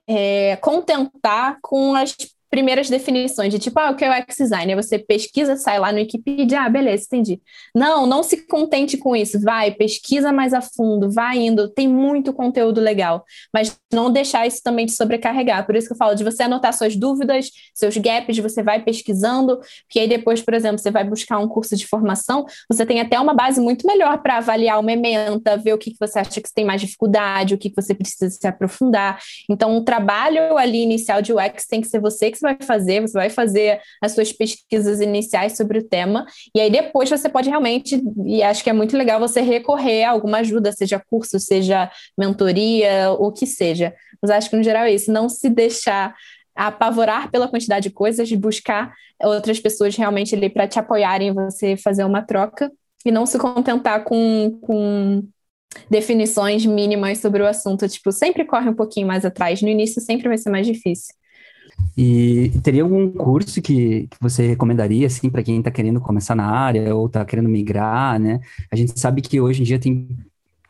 [0.07, 2.15] é, contentar com as
[2.51, 4.73] primeiras definições de tipo, ah, o que é UX design?
[4.73, 7.41] Aí você pesquisa, sai lá no Wikipedia, ah, beleza, entendi.
[7.73, 12.33] Não, não se contente com isso, vai, pesquisa mais a fundo, vai indo, tem muito
[12.33, 15.65] conteúdo legal, mas não deixar isso também te sobrecarregar.
[15.65, 19.59] Por isso que eu falo de você anotar suas dúvidas, seus gaps, você vai pesquisando,
[19.89, 23.17] que aí depois, por exemplo, você vai buscar um curso de formação, você tem até
[23.17, 26.47] uma base muito melhor para avaliar uma ementa, ver o que, que você acha que
[26.47, 29.19] você tem mais dificuldade, o que, que você precisa se aprofundar.
[29.49, 33.01] Então, o trabalho ali inicial de UX tem que ser você que você vai fazer,
[33.01, 36.25] você vai fazer as suas pesquisas iniciais sobre o tema,
[36.55, 40.11] e aí depois você pode realmente, e acho que é muito legal você recorrer a
[40.11, 43.93] alguma ajuda, seja curso, seja mentoria, o que seja.
[44.21, 46.15] Mas acho que no geral é isso, não se deixar
[46.55, 52.03] apavorar pela quantidade de coisas, buscar outras pessoas realmente ali para te apoiarem você fazer
[52.03, 52.71] uma troca
[53.05, 55.23] e não se contentar com, com
[55.89, 57.87] definições mínimas sobre o assunto.
[57.87, 59.61] Tipo, sempre corre um pouquinho mais atrás.
[59.61, 61.15] No início sempre vai ser mais difícil.
[61.97, 66.45] E teria algum curso que, que você recomendaria, assim, para quem está querendo começar na
[66.45, 68.39] área ou está querendo migrar, né?
[68.71, 70.07] A gente sabe que hoje em dia tem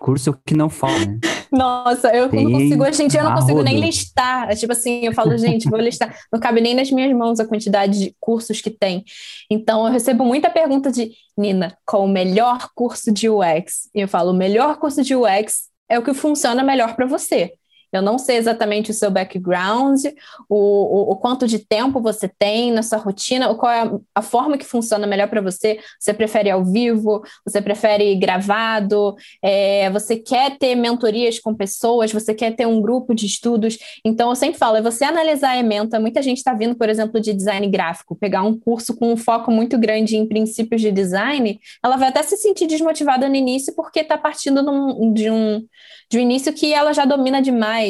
[0.01, 1.19] curso que não falta, né?
[1.51, 4.49] Nossa, eu tem não consigo, gente, eu não consigo nem listar.
[4.49, 6.17] É tipo assim, eu falo, gente, vou listar.
[6.31, 9.03] Não cabe nem nas minhas mãos a quantidade de cursos que tem.
[9.49, 13.89] Então, eu recebo muita pergunta de, Nina, qual o melhor curso de UX?
[13.93, 17.53] E eu falo, o melhor curso de UX é o que funciona melhor para você.
[17.91, 20.05] Eu não sei exatamente o seu background,
[20.49, 24.21] o, o, o, quanto de tempo você tem na sua rotina, qual é a, a
[24.21, 25.79] forma que funciona melhor para você.
[25.99, 27.21] Você prefere ao vivo?
[27.45, 29.15] Você prefere gravado?
[29.41, 32.11] É, você quer ter mentorias com pessoas?
[32.11, 33.77] Você quer ter um grupo de estudos?
[34.05, 35.99] Então, eu sempre falo, é você analisar a ementa.
[35.99, 39.51] Muita gente está vindo, por exemplo, de design gráfico, pegar um curso com um foco
[39.51, 43.99] muito grande em princípios de design, ela vai até se sentir desmotivada no início porque
[43.99, 45.65] está partindo num, de um
[46.11, 47.80] de um início que ela já domina demais.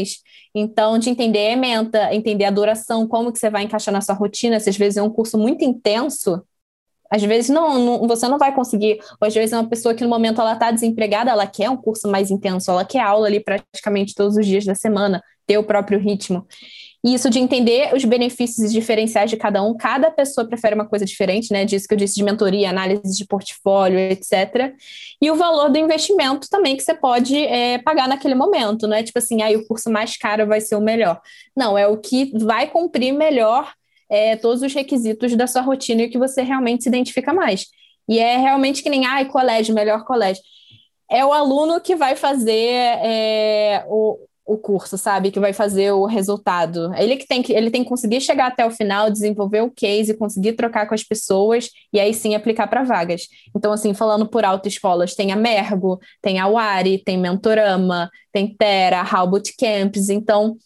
[0.54, 4.16] Então, de entender a ementa, entender a duração, como que você vai encaixar na sua
[4.16, 6.42] rotina, se às vezes é um curso muito intenso,
[7.10, 10.04] às vezes não, não, você não vai conseguir, ou às vezes é uma pessoa que
[10.04, 13.44] no momento ela está desempregada, ela quer um curso mais intenso, ela quer aula ali
[13.44, 16.48] praticamente todos os dias da semana, ter o próprio ritmo.
[17.04, 21.04] E isso de entender os benefícios diferenciais de cada um, cada pessoa prefere uma coisa
[21.04, 21.66] diferente, né?
[21.66, 24.76] Disso que eu disse de mentoria, análise de portfólio, etc.
[25.20, 29.02] E o valor do investimento também que você pode é, pagar naquele momento, não é
[29.02, 31.20] tipo assim, ah, o curso mais caro vai ser o melhor.
[31.56, 33.74] Não, é o que vai cumprir melhor
[34.08, 37.66] é, todos os requisitos da sua rotina e que você realmente se identifica mais.
[38.08, 40.44] E é realmente que nem, ah, colégio, melhor colégio.
[41.10, 45.32] É o aluno que vai fazer é, o, o curso, sabe?
[45.32, 46.94] Que vai fazer o resultado.
[46.96, 50.18] Ele que tem que ele tem que conseguir chegar até o final, desenvolver o case,
[50.18, 53.28] conseguir trocar com as pessoas e aí sim aplicar para vagas.
[53.56, 59.08] Então, assim, falando por autoescolas, tem a Mergo, tem a Wari, tem Mentorama, tem Terra,
[59.14, 60.58] How Bootcamps, então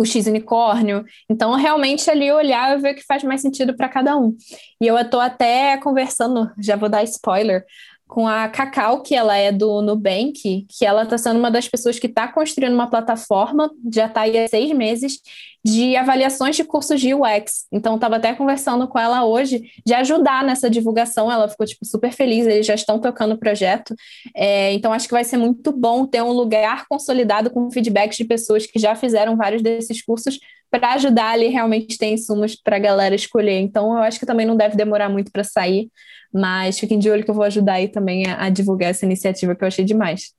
[0.00, 1.04] o X unicórnio.
[1.28, 4.34] Então, realmente ali olhar e ver o que faz mais sentido para cada um.
[4.80, 7.64] E eu estou até conversando, já vou dar spoiler,
[8.10, 11.96] com a Cacau, que ela é do Nubank, que ela está sendo uma das pessoas
[11.96, 15.20] que está construindo uma plataforma, já está aí há seis meses,
[15.64, 17.66] de avaliações de cursos de UX.
[17.70, 21.30] Então, estava até conversando com ela hoje de ajudar nessa divulgação.
[21.30, 23.94] Ela ficou tipo, super feliz, eles já estão tocando o projeto.
[24.34, 28.24] É, então, acho que vai ser muito bom ter um lugar consolidado com feedbacks de
[28.24, 30.40] pessoas que já fizeram vários desses cursos
[30.70, 33.58] para ajudar ali realmente ter insumos para a galera escolher.
[33.60, 35.90] Então, eu acho que também não deve demorar muito para sair.
[36.32, 39.54] Mas fiquem de olho que eu vou ajudar aí também a, a divulgar essa iniciativa
[39.54, 40.32] que eu achei demais.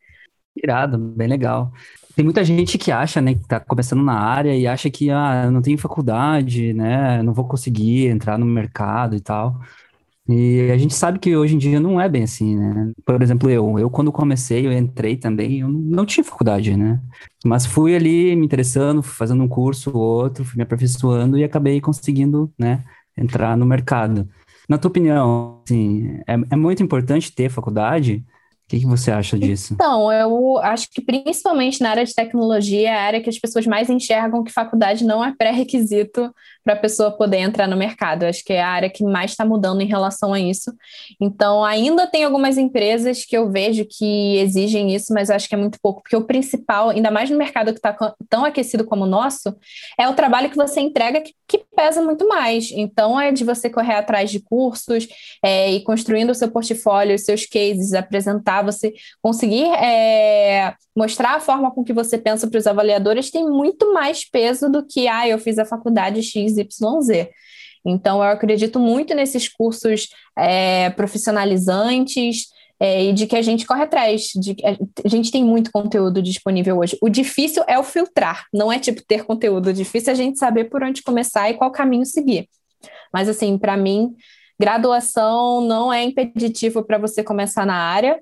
[0.56, 1.72] Irado, bem legal.
[2.16, 5.50] Tem muita gente que acha, né, que tá começando na área e acha que, ah,
[5.50, 9.60] não tenho faculdade, né, não vou conseguir entrar no mercado e tal.
[10.30, 12.92] E a gente sabe que hoje em dia não é bem assim, né?
[13.06, 17.02] Por exemplo, eu, eu quando comecei, eu entrei também, eu não tinha faculdade, né?
[17.44, 21.82] Mas fui ali me interessando, fazendo um curso ou outro, fui me aperfeiçoando e acabei
[21.82, 22.84] conseguindo, né,
[23.18, 24.30] entrar no mercado.
[24.70, 28.24] Na tua opinião, assim, é, é muito importante ter faculdade?
[28.66, 29.74] O que, que você acha disso?
[29.74, 33.68] Então, eu acho que principalmente na área de tecnologia é a área que as pessoas
[33.68, 38.24] mais enxergam que faculdade não é pré-requisito para a pessoa poder entrar no mercado.
[38.24, 40.72] Acho que é a área que mais está mudando em relação a isso.
[41.20, 45.58] Então, ainda tem algumas empresas que eu vejo que exigem isso, mas acho que é
[45.58, 47.96] muito pouco, porque o principal, ainda mais no mercado que está
[48.30, 49.56] tão aquecido como o nosso,
[50.00, 52.72] é o trabalho que você entrega que, que pesa muito mais.
[52.72, 55.08] Então, é de você correr atrás de cursos
[55.44, 61.40] é, e construindo o seu portfólio, os seus cases, apresentar, você conseguir é, mostrar a
[61.40, 65.28] forma com que você pensa para os avaliadores tem muito mais peso do que, ah,
[65.28, 67.30] eu fiz a faculdade X XYZ.
[67.86, 72.48] Então, eu acredito muito nesses cursos é, profissionalizantes
[72.80, 74.30] é, e de que a gente corre atrás.
[74.36, 74.56] De,
[75.04, 76.98] a gente tem muito conteúdo disponível hoje.
[77.02, 79.70] O difícil é o filtrar, não é tipo ter conteúdo.
[79.70, 82.48] O difícil é a gente saber por onde começar e qual caminho seguir.
[83.14, 84.16] Mas, assim, para mim,
[84.60, 88.20] graduação não é impeditivo para você começar na área.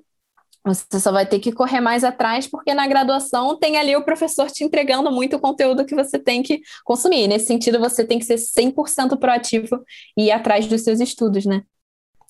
[0.64, 4.50] Você só vai ter que correr mais atrás, porque na graduação tem ali o professor
[4.50, 7.26] te entregando muito conteúdo que você tem que consumir.
[7.28, 9.82] Nesse sentido, você tem que ser 100% proativo
[10.16, 11.62] e ir atrás dos seus estudos, né?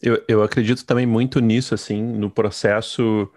[0.01, 3.29] Eu, eu acredito também muito nisso, assim, no processo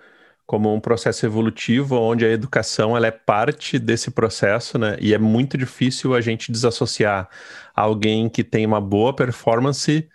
[0.46, 4.98] como um processo evolutivo, onde a educação ela é parte desse processo, né?
[5.00, 7.30] E é muito difícil a gente desassociar
[7.74, 10.08] alguém que tem uma boa performance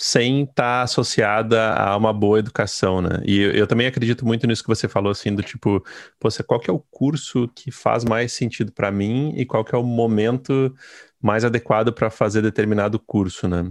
[0.00, 3.20] sem estar tá associada a uma boa educação, né?
[3.24, 5.84] E eu, eu, também acredito muito nisso que você falou, assim, do tipo,
[6.20, 9.74] poxa, qual que é o curso que faz mais sentido para mim e qual que
[9.74, 10.72] é o momento
[11.20, 13.68] mais adequado para fazer determinado curso, né?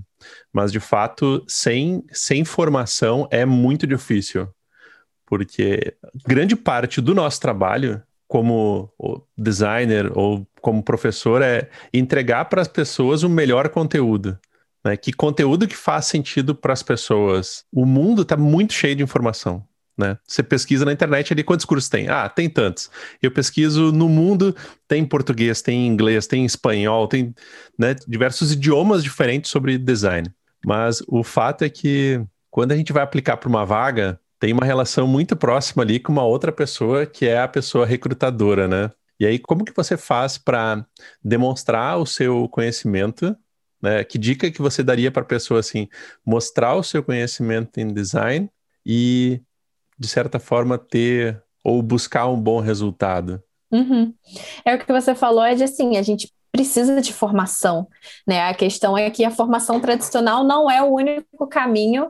[0.52, 4.50] Mas, de fato, sem, sem formação é muito difícil,
[5.26, 8.92] porque grande parte do nosso trabalho como
[9.38, 14.38] designer ou como professor é entregar para as pessoas o melhor conteúdo.
[14.84, 14.98] Né?
[14.98, 17.63] Que conteúdo que faz sentido para as pessoas.
[17.72, 19.66] O mundo está muito cheio de informação.
[19.98, 20.18] Né?
[20.28, 22.08] Você pesquisa na internet ali quantos cursos tem?
[22.08, 22.92] Ah, tem tantos.
[23.22, 24.56] Eu pesquiso no mundo,
[24.88, 27.34] tem português, tem inglês, tem espanhol, tem
[27.78, 30.32] né, diversos idiomas diferentes sobre design.
[30.63, 34.66] Mas o fato é que quando a gente vai aplicar para uma vaga, tem uma
[34.66, 38.92] relação muito próxima ali com uma outra pessoa que é a pessoa recrutadora, né?
[39.20, 40.86] E aí, como que você faz para
[41.24, 43.36] demonstrar o seu conhecimento?
[43.82, 44.04] Né?
[44.04, 45.88] Que dica que você daria para a pessoa assim,
[46.26, 48.50] mostrar o seu conhecimento em design
[48.86, 49.42] e,
[49.98, 53.42] de certa forma, ter ou buscar um bom resultado?
[53.72, 54.13] Uhum.
[54.63, 57.88] É o que você falou, é de assim, a gente precisa de formação,
[58.26, 58.48] né?
[58.48, 62.10] A questão é que a formação tradicional não é o único caminho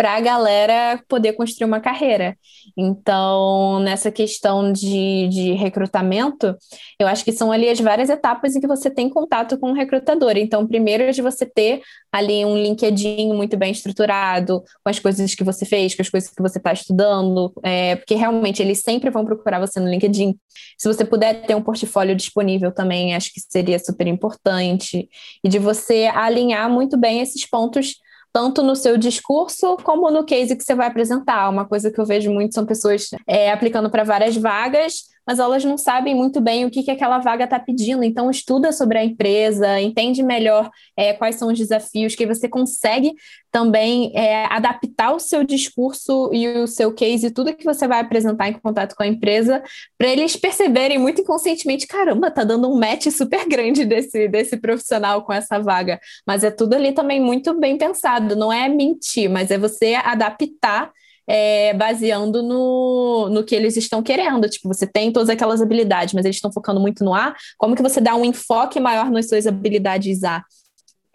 [0.00, 2.34] para a galera poder construir uma carreira.
[2.74, 6.56] Então, nessa questão de, de recrutamento,
[6.98, 9.74] eu acho que são ali as várias etapas em que você tem contato com o
[9.74, 10.38] recrutador.
[10.38, 15.34] Então, primeiro é de você ter ali um LinkedIn muito bem estruturado, com as coisas
[15.34, 19.10] que você fez, com as coisas que você está estudando, é, porque realmente eles sempre
[19.10, 20.34] vão procurar você no LinkedIn.
[20.78, 25.10] Se você puder ter um portfólio disponível também, acho que seria super importante.
[25.44, 27.96] E de você alinhar muito bem esses pontos
[28.32, 31.48] tanto no seu discurso como no case que você vai apresentar.
[31.48, 35.64] Uma coisa que eu vejo muito são pessoas é, aplicando para várias vagas mas elas
[35.64, 38.02] não sabem muito bem o que, que aquela vaga está pedindo.
[38.02, 43.14] Então, estuda sobre a empresa, entende melhor é, quais são os desafios, que você consegue
[43.48, 48.00] também é, adaptar o seu discurso e o seu case, e tudo que você vai
[48.00, 49.62] apresentar em contato com a empresa,
[49.96, 55.22] para eles perceberem muito inconscientemente: caramba, tá dando um match super grande desse, desse profissional
[55.22, 56.00] com essa vaga.
[56.26, 60.90] Mas é tudo ali também muito bem pensado, não é mentir, mas é você adaptar
[61.32, 64.48] é, baseando no, no que eles estão querendo.
[64.48, 67.36] Tipo, você tem todas aquelas habilidades, mas eles estão focando muito no A.
[67.56, 70.42] Como que você dá um enfoque maior nas suas habilidades A?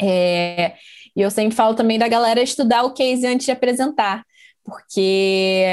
[0.01, 0.75] É,
[1.13, 4.23] e eu sempre falo também da galera estudar o case antes de apresentar,
[4.63, 5.65] porque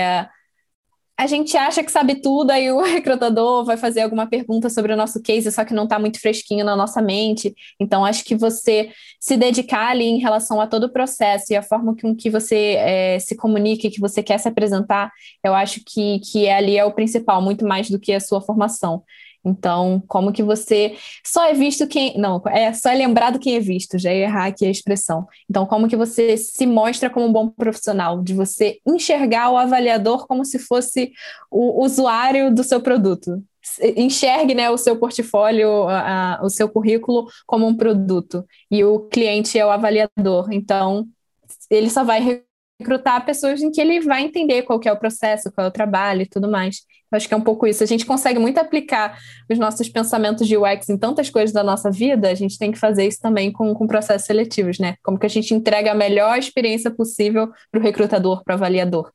[1.18, 4.96] a gente acha que sabe tudo, aí o recrutador vai fazer alguma pergunta sobre o
[4.96, 7.54] nosso case, só que não está muito fresquinho na nossa mente.
[7.78, 11.62] Então, acho que você se dedicar ali em relação a todo o processo e a
[11.62, 15.10] forma com que você é, se comunica, que você quer se apresentar,
[15.44, 19.02] eu acho que, que ali é o principal, muito mais do que a sua formação.
[19.44, 22.16] Então, como que você só é visto quem.
[22.16, 25.26] Não, é só é lembrado quem é visto, já ia errar aqui a expressão.
[25.50, 30.26] Então, como que você se mostra como um bom profissional, de você enxergar o avaliador
[30.26, 31.12] como se fosse
[31.50, 33.42] o usuário do seu produto.
[33.96, 38.44] Enxergue né, o seu portfólio, a, a, o seu currículo como um produto.
[38.70, 40.52] E o cliente é o avaliador.
[40.52, 41.06] Então,
[41.70, 42.44] ele só vai
[42.80, 46.22] recrutar pessoas em que ele vai entender qual é o processo, qual é o trabalho
[46.22, 46.82] e tudo mais.
[47.12, 47.82] Acho que é um pouco isso.
[47.82, 49.18] A gente consegue muito aplicar
[49.50, 52.78] os nossos pensamentos de UX em tantas coisas da nossa vida, a gente tem que
[52.78, 54.96] fazer isso também com, com processos seletivos, né?
[55.02, 59.10] Como que a gente entrega a melhor experiência possível para o recrutador, para o avaliador.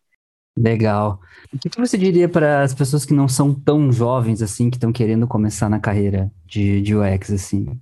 [0.57, 1.19] Legal.
[1.53, 4.91] O que você diria para as pessoas que não são tão jovens assim, que estão
[4.91, 7.79] querendo começar na carreira de, de UX, assim?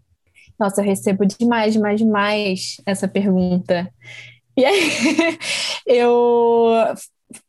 [0.60, 3.89] Nossa, eu recebo demais, demais, demais essa pergunta.
[4.58, 4.89] E aí,
[5.86, 6.95] eu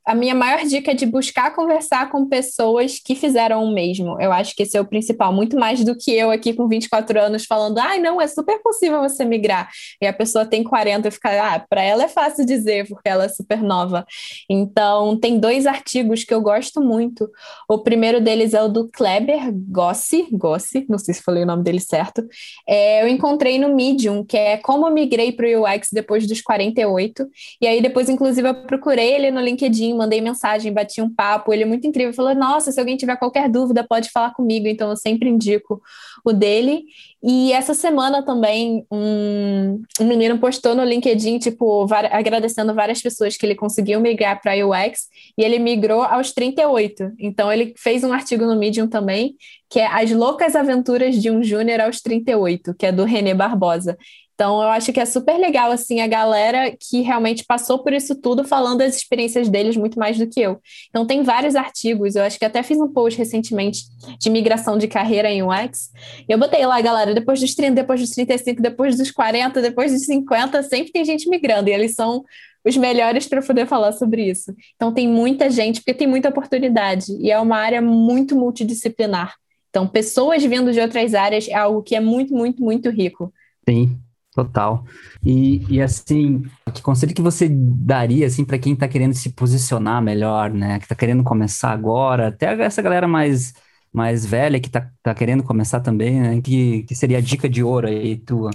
[0.07, 4.21] a minha maior dica é de buscar conversar com pessoas que fizeram o mesmo.
[4.21, 7.21] Eu acho que esse é o principal, muito mais do que eu aqui com 24
[7.21, 9.69] anos falando, ai, ah, não, é super possível você migrar.
[10.01, 13.25] E a pessoa tem 40 e fica, ah, para ela é fácil dizer, porque ela
[13.25, 14.07] é super nova.
[14.49, 17.29] Então, tem dois artigos que eu gosto muito.
[17.69, 21.65] O primeiro deles é o do Kleber Gossi, Gossi, não sei se falei o nome
[21.65, 22.25] dele certo.
[22.69, 27.27] É, eu encontrei no Medium, que é como migrei para o UX depois dos 48.
[27.61, 31.63] E aí, depois, inclusive, eu procurei ele no LinkedIn mandei mensagem, bati um papo, ele
[31.63, 34.97] é muito incrível, falou, nossa, se alguém tiver qualquer dúvida, pode falar comigo, então eu
[34.97, 35.83] sempre indico
[36.25, 36.85] o dele.
[37.23, 43.45] E essa semana também um, um menino postou no LinkedIn, tipo, agradecendo várias pessoas que
[43.47, 47.13] ele conseguiu migrar para UX, e ele migrou aos 38.
[47.19, 49.35] Então ele fez um artigo no Medium também,
[49.69, 53.97] que é As Loucas Aventuras de um Júnior aos 38, que é do René Barbosa.
[54.37, 58.15] Então, eu acho que é super legal, assim, a galera que realmente passou por isso
[58.15, 60.61] tudo falando das experiências deles muito mais do que eu.
[60.91, 63.85] Então, tem vários artigos, eu acho que até fiz um post recentemente
[64.21, 65.91] de migração de carreira em UX.
[66.29, 70.05] Eu botei lá, galera, depois dos 30, depois dos 35, depois dos 40, depois dos
[70.05, 72.23] 50, sempre tem gente migrando, e eles são
[72.63, 74.55] os melhores para poder falar sobre isso.
[74.75, 79.35] Então, tem muita gente, porque tem muita oportunidade, e é uma área muito multidisciplinar.
[79.71, 83.33] Então, pessoas vindo de outras áreas é algo que é muito, muito, muito rico.
[83.67, 83.99] Sim,
[84.37, 84.85] Total.
[85.25, 86.43] E, e assim,
[86.75, 90.79] que conselho que você daria assim para quem está querendo se posicionar melhor, né?
[90.79, 93.55] Que está querendo começar agora, até essa galera mais
[93.91, 96.41] mais velha que tá, tá querendo começar também, né?
[96.43, 98.51] Que, que seria a dica de ouro aí tua?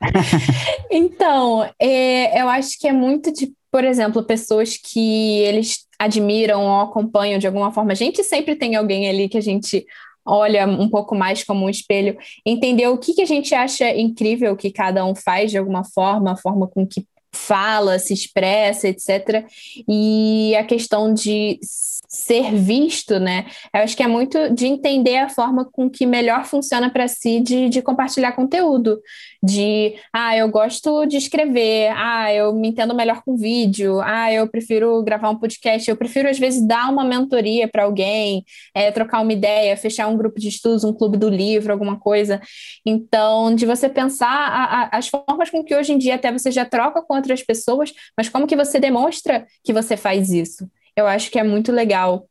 [0.90, 6.80] então, é, eu acho que é muito de, por exemplo, pessoas que eles admiram ou
[6.80, 7.92] acompanham de alguma forma.
[7.92, 9.84] A gente sempre tem alguém ali que a gente
[10.26, 14.56] olha um pouco mais como um espelho, entender o que, que a gente acha incrível
[14.56, 17.06] que cada um faz de alguma forma, a forma com que
[17.36, 19.46] fala, se expressa, etc.
[19.88, 21.58] E a questão de
[22.08, 23.46] ser visto, né?
[23.74, 27.40] Eu acho que é muito de entender a forma com que melhor funciona para si
[27.40, 29.00] de, de compartilhar conteúdo.
[29.42, 34.48] De, ah, eu gosto de escrever, ah, eu me entendo melhor com vídeo, ah, eu
[34.48, 39.20] prefiro gravar um podcast, eu prefiro às vezes dar uma mentoria para alguém, é, trocar
[39.20, 42.40] uma ideia, fechar um grupo de estudos, um clube do livro, alguma coisa.
[42.84, 46.50] Então, de você pensar a, a, as formas com que hoje em dia até você
[46.50, 50.68] já troca com outras pessoas, mas como que você demonstra que você faz isso?
[50.96, 52.28] eu acho que é muito legal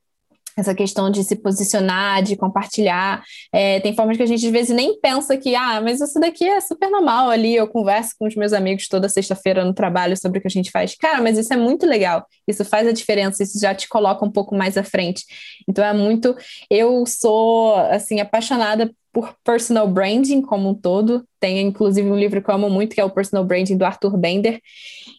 [0.58, 3.24] essa questão de se posicionar, de compartilhar.
[3.51, 6.45] É, tem formas que a gente às vezes nem pensa que, ah, mas isso daqui
[6.45, 7.56] é super normal ali.
[7.56, 10.72] Eu converso com os meus amigos toda sexta-feira no trabalho sobre o que a gente
[10.72, 10.95] faz.
[10.95, 12.26] Cara, mas isso é muito legal.
[12.47, 15.26] Isso faz a diferença, isso já te coloca um pouco mais à frente.
[15.68, 16.36] Então é muito.
[16.70, 21.26] Eu sou, assim, apaixonada por personal branding como um todo.
[21.39, 24.18] Tem inclusive um livro que eu amo muito, que é o Personal Branding do Arthur
[24.18, 24.60] Bender.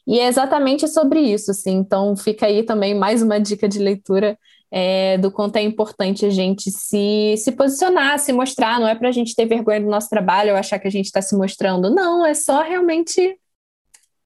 [0.06, 1.72] E é exatamente sobre isso, assim.
[1.72, 4.38] Então fica aí também mais uma dica de leitura
[4.70, 8.80] é, do quanto é importante a gente se, se posicionar, se mostrar.
[8.80, 11.06] Não é para a gente ter vergonha do nosso trabalho ou achar que a gente
[11.06, 11.94] está se mostrando.
[11.94, 13.38] Não, é só realmente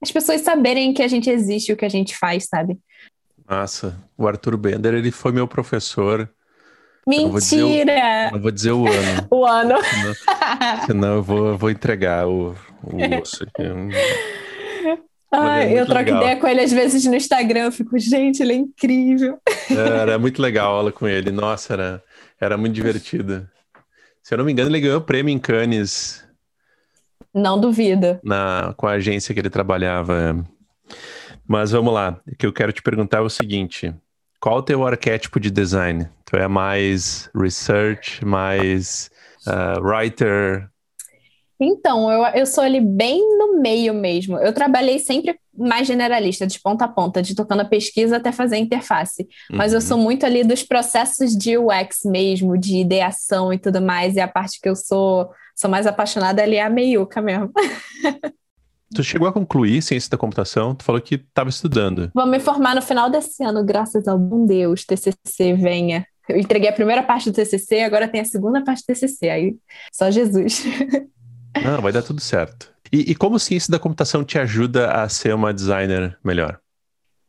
[0.02, 2.78] as pessoas saberem que a gente existe, o que a gente faz, sabe?
[3.48, 3.98] Massa.
[4.16, 6.30] O Arthur Bender, ele foi meu professor.
[7.06, 8.26] Mentira!
[8.26, 8.96] Eu não vou dizer o, vou dizer
[9.30, 9.74] o ano.
[9.76, 9.84] o ano.
[9.84, 13.62] Senão, senão eu, vou, vou entregar o, o osso aqui.
[15.32, 16.22] Ah, eu troco legal.
[16.22, 19.38] ideia com ele às vezes no Instagram, eu fico, gente, ele é incrível.
[19.70, 22.02] Era muito legal a aula com ele, nossa, era,
[22.40, 23.48] era muito divertida.
[24.22, 26.24] Se eu não me engano, ele ganhou o prêmio em Cannes.
[27.32, 28.18] Não duvido.
[28.24, 30.44] Na, com a agência que ele trabalhava.
[31.46, 33.94] Mas vamos lá, o que eu quero te perguntar é o seguinte:
[34.40, 36.08] qual o teu arquétipo de design?
[36.24, 39.10] Tu é mais research, mais
[39.46, 40.68] uh, writer?
[41.60, 44.38] Então, eu, eu sou ali bem no meio mesmo.
[44.38, 48.56] Eu trabalhei sempre mais generalista, de ponta a ponta, de tocando a pesquisa até fazer
[48.56, 49.28] a interface.
[49.50, 49.76] Mas uhum.
[49.76, 54.16] eu sou muito ali dos processos de UX mesmo, de ideação e tudo mais.
[54.16, 57.52] E a parte que eu sou, sou mais apaixonada ali é a meiuca mesmo.
[58.92, 60.74] Tu chegou a concluir ciência da computação?
[60.74, 62.10] Tu falou que estava estudando.
[62.12, 66.04] Vou me formar no final desse ano, graças ao bom Deus, TCC venha.
[66.28, 69.56] Eu entreguei a primeira parte do TCC, agora tem a segunda parte do TCC, aí
[69.92, 70.64] só Jesus.
[71.62, 72.72] Não, vai dar tudo certo.
[72.92, 76.60] E, e como ciência da computação te ajuda a ser uma designer melhor?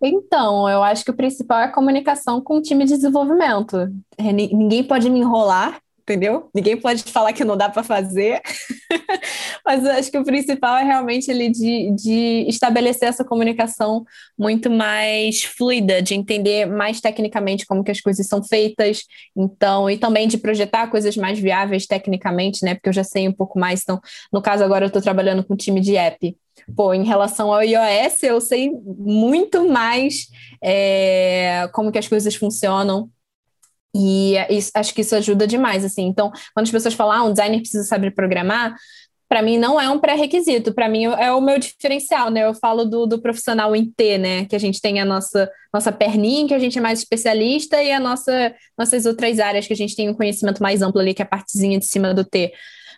[0.01, 3.78] Então, eu acho que o principal é a comunicação com o time de desenvolvimento.
[4.19, 6.49] Ninguém pode me enrolar, entendeu?
[6.53, 8.41] Ninguém pode falar que não dá para fazer,
[9.65, 14.03] mas eu acho que o principal é realmente ali de, de estabelecer essa comunicação
[14.37, 19.03] muito mais fluida, de entender mais tecnicamente como que as coisas são feitas,
[19.35, 22.75] então, e também de projetar coisas mais viáveis tecnicamente, né?
[22.75, 23.99] Porque eu já sei um pouco mais, então,
[24.31, 26.35] no caso agora eu estou trabalhando com um time de app,
[26.75, 30.27] Pô, em relação ao iOS, eu sei muito mais
[30.61, 33.09] é, como que as coisas funcionam,
[33.95, 36.07] e isso, acho que isso ajuda demais, assim.
[36.07, 38.75] Então, quando as pessoas falam, ah, um designer precisa saber programar,
[39.27, 42.45] para mim não é um pré-requisito, para mim é o meu diferencial, né?
[42.45, 44.45] Eu falo do, do, profissional em T, né?
[44.45, 47.91] Que a gente tem a nossa, nossa perninha, que a gente é mais especialista, e
[47.91, 51.21] a nossa, nossas outras áreas que a gente tem um conhecimento mais amplo ali, que
[51.21, 52.51] é a partezinha de cima do T.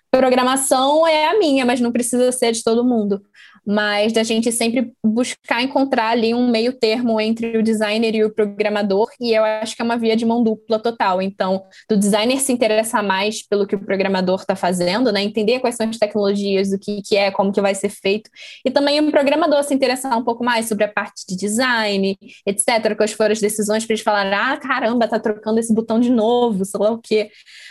[0.09, 3.21] Programação é a minha, mas não precisa ser de todo mundo
[3.65, 8.33] mas da gente sempre buscar encontrar ali um meio termo entre o designer e o
[8.33, 11.21] programador, e eu acho que é uma via de mão dupla total.
[11.21, 15.21] Então, do designer se interessar mais pelo que o programador está fazendo, né?
[15.23, 18.29] Entender quais são as tecnologias, o que, que é, como que vai ser feito,
[18.65, 22.95] e também o programador se interessar um pouco mais sobre a parte de design, etc.,
[22.95, 26.65] quais foram as decisões para eles falarem, ah, caramba, tá trocando esse botão de novo,
[26.65, 27.29] sei lá o quê.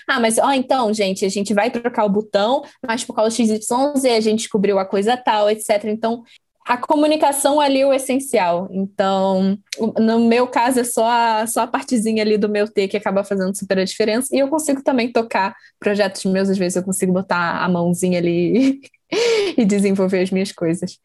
[0.08, 3.34] Ah, mas ó, então, gente, a gente vai trocar o botão, mas por causa do
[3.34, 3.70] XYZ
[4.04, 5.84] a gente descobriu a coisa tal, etc.
[5.84, 6.24] Então,
[6.64, 8.68] a comunicação ali é o essencial.
[8.70, 9.58] Então,
[9.98, 13.24] no meu caso, é só a, só a partezinha ali do meu T que acaba
[13.24, 14.34] fazendo super a diferença.
[14.34, 18.80] E eu consigo também tocar projetos meus, às vezes eu consigo botar a mãozinha ali
[19.56, 20.98] e desenvolver as minhas coisas.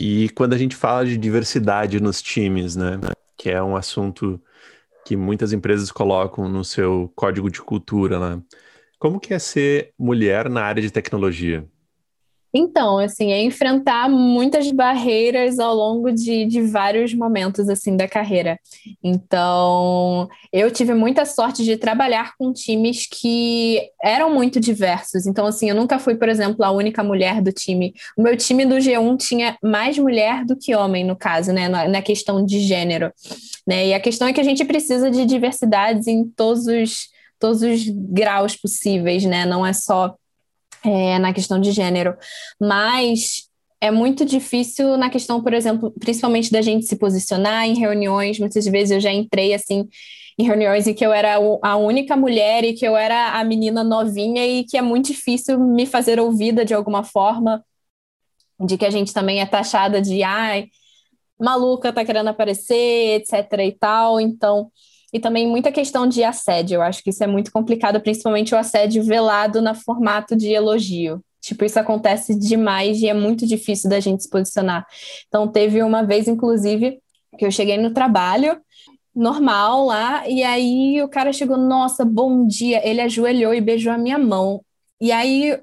[0.00, 2.98] E quando a gente fala de diversidade nos times, né,
[3.36, 4.40] que é um assunto
[5.10, 8.42] que muitas empresas colocam no seu código de cultura, né?
[8.98, 11.68] Como que é ser mulher na área de tecnologia?
[12.52, 18.58] Então, assim, é enfrentar muitas barreiras ao longo de, de vários momentos, assim, da carreira.
[19.02, 25.26] Então, eu tive muita sorte de trabalhar com times que eram muito diversos.
[25.26, 27.94] Então, assim, eu nunca fui, por exemplo, a única mulher do time.
[28.16, 31.88] O meu time do G1 tinha mais mulher do que homem, no caso, né, na,
[31.88, 33.12] na questão de gênero.
[33.66, 33.88] Né?
[33.88, 37.84] E a questão é que a gente precisa de diversidades em todos os, todos os
[37.88, 39.46] graus possíveis, né?
[39.46, 40.14] Não é só
[40.84, 42.16] é, na questão de gênero,
[42.60, 43.48] mas
[43.80, 48.38] é muito difícil na questão, por exemplo, principalmente da gente se posicionar em reuniões.
[48.38, 49.88] Muitas vezes eu já entrei assim
[50.38, 53.82] em reuniões em que eu era a única mulher e que eu era a menina
[53.82, 57.64] novinha e que é muito difícil me fazer ouvida de alguma forma,
[58.58, 60.68] de que a gente também é taxada de ai,
[61.38, 64.20] maluca, tá querendo aparecer, etc e tal.
[64.20, 64.70] Então,
[65.12, 66.76] e também muita questão de assédio.
[66.76, 71.22] Eu acho que isso é muito complicado, principalmente o assédio velado no formato de elogio.
[71.40, 74.86] Tipo, isso acontece demais e é muito difícil da gente se posicionar.
[75.26, 77.00] Então, teve uma vez, inclusive,
[77.38, 78.60] que eu cheguei no trabalho
[79.14, 82.86] normal lá, e aí o cara chegou, nossa, bom dia.
[82.86, 84.62] Ele ajoelhou e beijou a minha mão.
[85.00, 85.58] E aí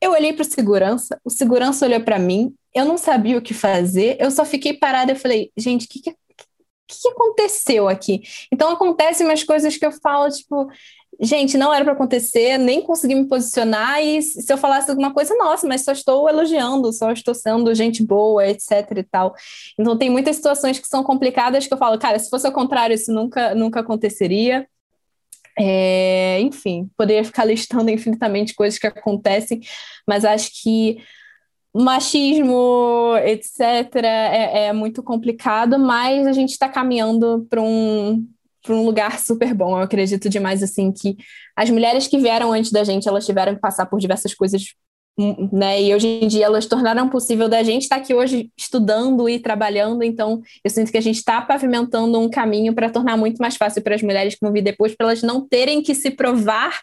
[0.00, 3.54] eu olhei para o segurança, o segurança olhou para mim, eu não sabia o que
[3.54, 6.10] fazer, eu só fiquei parada e falei, gente, o que, que
[6.86, 8.22] que aconteceu aqui?
[8.52, 10.68] Então acontecem umas coisas que eu falo, tipo,
[11.20, 15.34] gente, não era para acontecer, nem consegui me posicionar, e se eu falasse alguma coisa,
[15.36, 19.34] nossa, mas só estou elogiando, só estou sendo gente boa, etc e tal.
[19.78, 22.94] Então tem muitas situações que são complicadas que eu falo, cara, se fosse ao contrário,
[22.94, 24.66] isso nunca, nunca aconteceria.
[25.58, 29.60] É, enfim, poderia ficar listando infinitamente coisas que acontecem,
[30.06, 30.98] mas acho que
[31.74, 33.60] machismo, etc.,
[34.04, 38.26] é, é muito complicado, mas a gente está caminhando para um,
[38.62, 39.76] para um lugar super bom.
[39.76, 41.16] Eu acredito demais assim que
[41.56, 44.74] as mulheres que vieram antes da gente, elas tiveram que passar por diversas coisas,
[45.52, 45.82] né?
[45.82, 50.02] E hoje em dia elas tornaram possível da gente estar aqui hoje estudando e trabalhando.
[50.02, 53.82] Então, eu sinto que a gente está pavimentando um caminho para tornar muito mais fácil
[53.82, 56.80] para as mulheres que vão vir depois, para elas não terem que se provar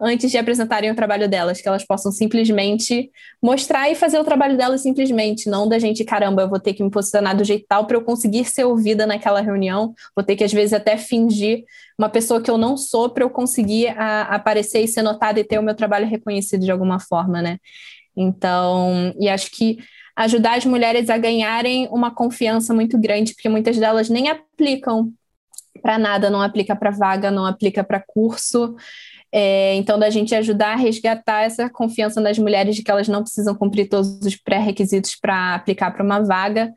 [0.00, 3.10] antes de apresentarem o trabalho delas, que elas possam simplesmente
[3.42, 6.82] mostrar e fazer o trabalho delas simplesmente, não da gente, caramba, eu vou ter que
[6.82, 10.44] me posicionar do jeito tal para eu conseguir ser ouvida naquela reunião, vou ter que
[10.44, 11.64] às vezes até fingir
[11.98, 15.44] uma pessoa que eu não sou para eu conseguir a, aparecer e ser notada e
[15.44, 17.58] ter o meu trabalho reconhecido de alguma forma, né?
[18.16, 19.78] Então, e acho que
[20.16, 25.12] ajudar as mulheres a ganharem uma confiança muito grande, porque muitas delas nem aplicam
[25.80, 28.74] para nada, não aplica para vaga, não aplica para curso.
[29.30, 33.22] É, então, da gente ajudar a resgatar essa confiança nas mulheres de que elas não
[33.22, 36.72] precisam cumprir todos os pré-requisitos para aplicar para uma vaga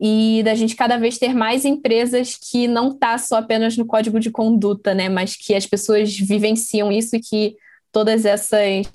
[0.00, 4.20] e da gente cada vez ter mais empresas que não está só apenas no código
[4.20, 7.56] de conduta, né, mas que as pessoas vivenciam isso e que
[7.92, 8.86] todas essas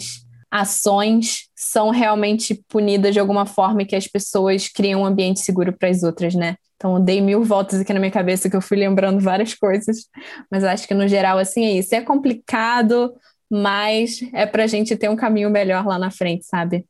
[0.50, 5.74] ações são realmente punidas de alguma forma e que as pessoas criam um ambiente seguro
[5.74, 6.56] para as outras, né?
[6.76, 10.10] Então, dei mil voltas aqui na minha cabeça que eu fui lembrando várias coisas,
[10.52, 11.96] mas acho que no geral, assim, é isso.
[11.96, 13.14] É complicado,
[13.50, 16.86] mas é para a gente ter um caminho melhor lá na frente, sabe?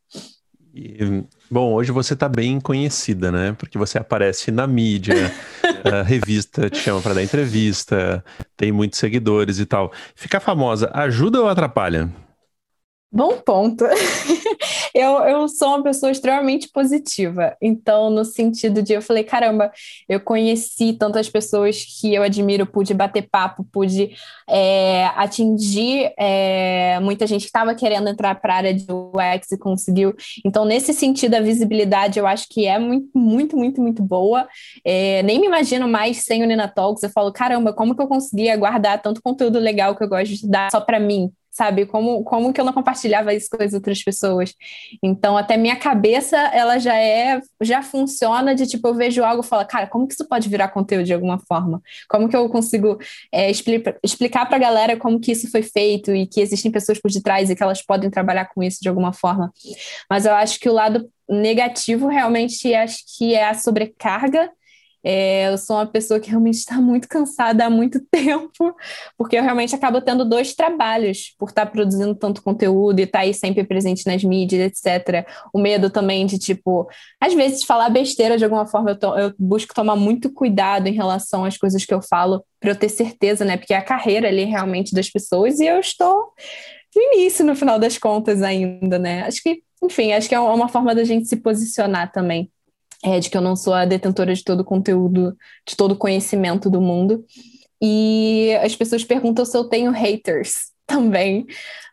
[0.74, 3.56] E, bom, hoje você está bem conhecida, né?
[3.58, 5.32] Porque você aparece na mídia,
[5.86, 8.24] a revista te chama para dar entrevista,
[8.58, 9.94] tem muitos seguidores e tal.
[10.16, 12.12] Ficar famosa ajuda ou atrapalha?
[13.10, 13.86] Bom ponto.
[14.96, 17.58] eu, eu sou uma pessoa extremamente positiva.
[17.62, 19.70] Então, no sentido de eu falei, caramba,
[20.08, 24.16] eu conheci tantas pessoas que eu admiro, pude bater papo, pude
[24.48, 29.58] é, atingir é, muita gente que estava querendo entrar para a área de UX e
[29.58, 30.16] conseguiu.
[30.46, 34.48] Então, nesse sentido, a visibilidade eu acho que é muito, muito, muito, muito boa.
[34.86, 37.04] É, nem me imagino mais sem o Nina Talks.
[37.04, 40.48] Eu falo, caramba, como que eu conseguia guardar tanto conteúdo legal que eu gosto de
[40.48, 41.34] dar só para mim?
[41.56, 41.86] Sabe?
[41.86, 44.54] Como, como que eu não compartilhava isso com as outras pessoas?
[45.02, 49.48] Então, até minha cabeça, ela já é, já funciona de tipo, eu vejo algo e
[49.48, 51.82] falo, cara, como que isso pode virar conteúdo de alguma forma?
[52.10, 53.00] Como que eu consigo
[53.32, 57.00] é, explicar, explicar para a galera como que isso foi feito e que existem pessoas
[57.00, 59.54] por detrás e que elas podem trabalhar com isso de alguma forma?
[60.10, 64.52] Mas eu acho que o lado negativo realmente acho que é a sobrecarga
[65.08, 68.76] é, eu sou uma pessoa que realmente está muito cansada há muito tempo,
[69.16, 73.32] porque eu realmente acabo tendo dois trabalhos por estar produzindo tanto conteúdo e estar aí
[73.32, 75.24] sempre presente nas mídias, etc.
[75.54, 76.90] O medo também de, tipo,
[77.22, 80.94] às vezes falar besteira de alguma forma, eu, to eu busco tomar muito cuidado em
[80.94, 83.58] relação às coisas que eu falo, para eu ter certeza, né?
[83.58, 86.34] Porque é a carreira ali realmente das pessoas e eu estou
[86.96, 89.22] no início, no final das contas, ainda, né?
[89.24, 92.50] Acho que, enfim, acho que é uma forma da gente se posicionar também
[93.04, 95.36] é, de que eu não sou a detentora de todo o conteúdo,
[95.68, 97.26] de todo o conhecimento do mundo.
[97.82, 101.46] E as pessoas perguntam se eu tenho haters também.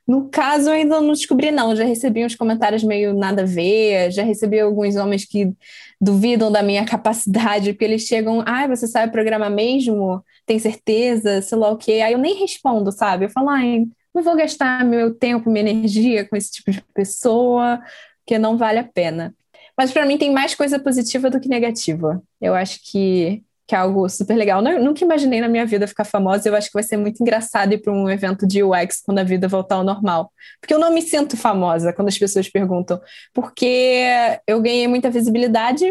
[0.06, 1.76] No caso, eu ainda não descobri, não.
[1.76, 5.52] Já recebi uns comentários meio nada a ver, já recebi alguns homens que
[6.00, 10.24] duvidam da minha capacidade, porque eles chegam, ai, ah, você sabe programar mesmo?
[10.44, 11.40] Tem certeza?
[11.42, 12.00] Sei lá o quê.
[12.04, 13.26] Aí eu nem respondo, sabe?
[13.26, 17.80] Eu falo, ai, não vou gastar meu tempo, minha energia com esse tipo de pessoa,
[18.18, 19.34] porque não vale a pena.
[19.76, 22.22] Mas para mim tem mais coisa positiva do que negativa.
[22.40, 24.62] Eu acho que que é algo super legal.
[24.66, 26.46] Eu nunca imaginei na minha vida ficar famosa.
[26.46, 29.24] Eu acho que vai ser muito engraçado ir para um evento de UX quando a
[29.24, 30.30] vida voltar ao normal.
[30.60, 33.00] Porque eu não me sinto famosa quando as pessoas perguntam.
[33.32, 34.04] Porque
[34.46, 35.90] eu ganhei muita visibilidade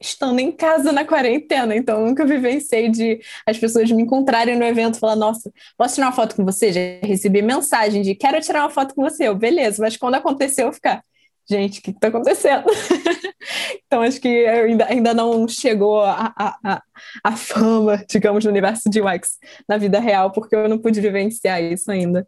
[0.00, 1.76] estando em casa na quarentena.
[1.76, 6.08] Então, nunca vivenciei de as pessoas me encontrarem no evento e falar: Nossa, posso tirar
[6.08, 6.72] uma foto com você?
[6.72, 9.28] Já recebi mensagem de quero tirar uma foto com você.
[9.28, 11.02] Eu, beleza, mas quando aconteceu, eu ficar
[11.48, 12.64] gente, o que está acontecendo?
[13.86, 16.82] então, acho que ainda, ainda não chegou a, a,
[17.22, 19.38] a, fama, digamos, no universo de UX
[19.68, 22.26] na vida real, porque eu não pude vivenciar isso ainda.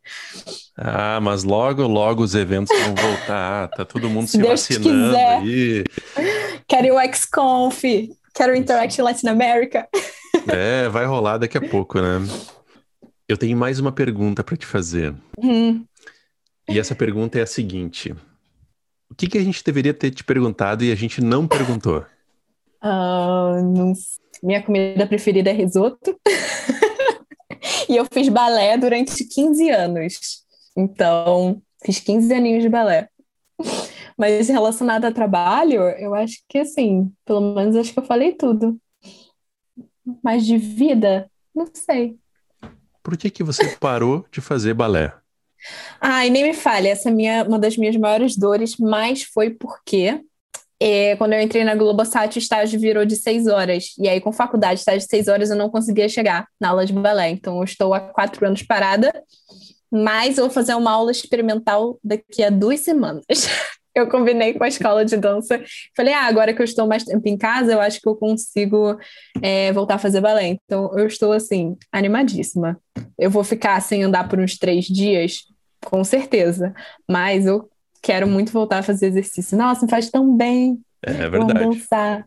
[0.76, 5.10] Ah, mas logo, logo os eventos vão voltar, tá todo mundo se, se Deus vacinando
[5.10, 5.38] quiser.
[5.38, 5.84] aí.
[6.66, 7.82] Quero UX Conf,
[8.34, 9.88] quero Interact Latin America.
[10.50, 12.20] É, vai rolar daqui a pouco, né?
[13.28, 15.14] Eu tenho mais uma pergunta para te fazer.
[15.38, 15.84] Hum.
[16.66, 18.14] E essa pergunta é a seguinte:
[19.10, 22.04] o que, que a gente deveria ter te perguntado e a gente não perguntou?
[22.82, 23.92] Uh, não...
[24.42, 26.16] Minha comida preferida é risoto.
[27.88, 30.44] e eu fiz balé durante 15 anos.
[30.76, 33.08] Então, fiz 15 aninhos de balé.
[34.16, 38.78] Mas relacionado a trabalho, eu acho que assim, pelo menos acho que eu falei tudo.
[40.22, 42.16] Mas de vida, não sei.
[43.02, 45.14] Por que que você parou de fazer balé?
[46.00, 50.20] Ai, nem me fale, essa minha, uma das minhas maiores dores, mas foi porque
[50.80, 53.94] é, quando eu entrei na Globosat, o estágio virou de seis horas.
[53.98, 56.92] E aí, com faculdade, estágio de seis horas, eu não conseguia chegar na aula de
[56.92, 57.30] balé.
[57.30, 59.12] Então, eu estou há quatro anos parada,
[59.90, 63.24] mas eu vou fazer uma aula experimental daqui a duas semanas.
[63.98, 65.62] eu combinei com a escola de dança.
[65.96, 68.98] Falei, ah, agora que eu estou mais tempo em casa, eu acho que eu consigo
[69.42, 70.48] é, voltar a fazer balé.
[70.48, 72.78] Então, eu estou, assim, animadíssima.
[73.18, 75.44] Eu vou ficar sem andar por uns três dias,
[75.84, 76.74] com certeza.
[77.08, 77.68] Mas eu
[78.02, 79.56] quero muito voltar a fazer exercício.
[79.56, 80.78] Nossa, me faz tão bem.
[81.04, 81.60] É, é verdade.
[81.60, 82.26] Vamos dançar.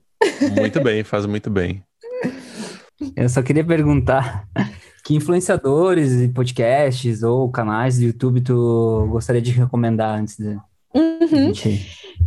[0.57, 1.83] Muito bem, faz muito bem.
[3.15, 4.47] Eu só queria perguntar
[5.03, 10.57] que influenciadores e podcasts ou canais do YouTube tu gostaria de recomendar antes de,
[10.93, 11.51] Uhum.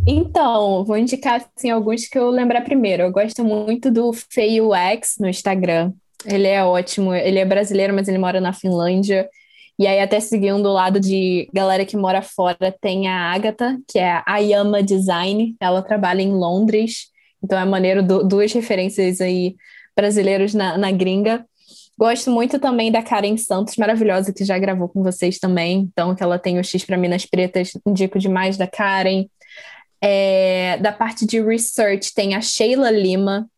[0.07, 3.03] Então, vou indicar assim, alguns que eu lembrar primeiro.
[3.03, 5.91] Eu gosto muito do Feio X no Instagram.
[6.25, 7.13] Ele é ótimo.
[7.13, 9.27] Ele é brasileiro, mas ele mora na Finlândia.
[9.77, 13.99] E aí, até seguindo o lado de galera que mora fora, tem a Agatha, que
[13.99, 15.55] é a Yama Design.
[15.59, 17.07] Ela trabalha em Londres.
[17.43, 19.55] Então, é maneiro, duas referências aí
[19.95, 21.45] brasileiros na, na gringa.
[21.97, 25.89] Gosto muito também da Karen Santos, maravilhosa, que já gravou com vocês também.
[25.91, 29.25] Então, que ela tem o X para Minas Pretas, indico demais da Karen.
[30.01, 33.49] É, da parte de research, tem a Sheila Lima.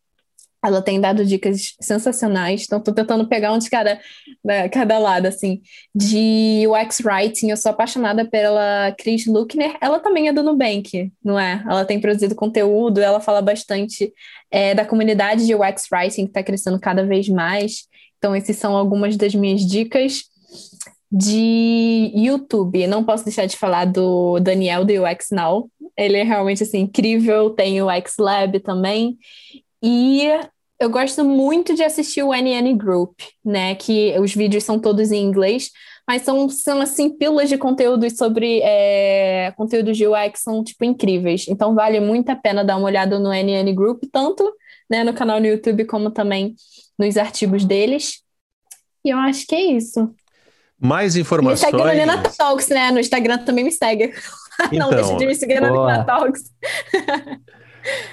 [0.64, 2.62] Ela tem dado dicas sensacionais.
[2.64, 4.00] Então, estou tentando pegar um de cada,
[4.44, 5.60] né, cada lado, assim.
[5.92, 9.76] De UX Writing, eu sou apaixonada pela Chris Luckner.
[9.80, 11.62] Ela também é do Nubank, não é?
[11.68, 14.12] Ela tem produzido conteúdo, ela fala bastante
[14.48, 17.88] é, da comunidade de UX Writing, que está crescendo cada vez mais.
[18.18, 20.24] Então, essas são algumas das minhas dicas
[21.10, 22.86] de YouTube.
[22.86, 25.70] Não posso deixar de falar do Daniel do UX Now.
[25.96, 29.16] Ele é realmente assim incrível, tem o X Lab também.
[29.82, 30.28] E
[30.78, 33.74] eu gosto muito de assistir o NN Group, né?
[33.74, 35.70] Que os vídeos são todos em inglês,
[36.06, 41.46] mas são, são assim, pílulas de conteúdos sobre é, conteúdos de UX são tipo incríveis.
[41.48, 44.52] Então vale muito a pena dar uma olhada no NN Group, tanto
[44.88, 46.54] né, no canal no YouTube como também
[46.98, 48.22] nos artigos deles.
[49.04, 50.12] E eu acho que é isso.
[50.80, 51.72] Mais informações.
[51.72, 52.90] Me segue no Talks, né?
[52.90, 54.12] No Instagram também me segue.
[54.72, 56.50] Então, Não deixe de me seguir no Nina Talks.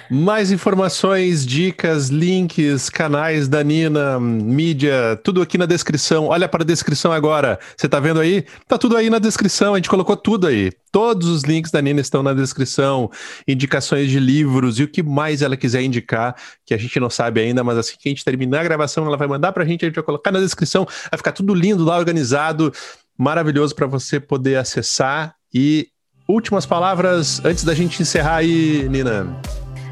[0.10, 6.28] Mais informações, dicas, links, canais da Nina, mídia, tudo aqui na descrição.
[6.28, 7.60] Olha para a descrição agora.
[7.76, 8.46] Você está vendo aí?
[8.68, 9.74] Tá tudo aí na descrição.
[9.74, 10.72] A gente colocou tudo aí.
[10.92, 13.10] Todos os links da Nina estão na descrição.
[13.48, 17.42] Indicações de livros e o que mais ela quiser indicar, que a gente não sabe
[17.42, 19.84] ainda, mas assim que a gente terminar a gravação, ela vai mandar para a gente,
[19.84, 20.86] a gente vai colocar na descrição.
[20.86, 22.72] Vai ficar tudo lindo lá, organizado,
[23.18, 25.88] maravilhoso para você poder acessar e
[26.28, 29.42] últimas palavras antes da gente encerrar aí, Nina.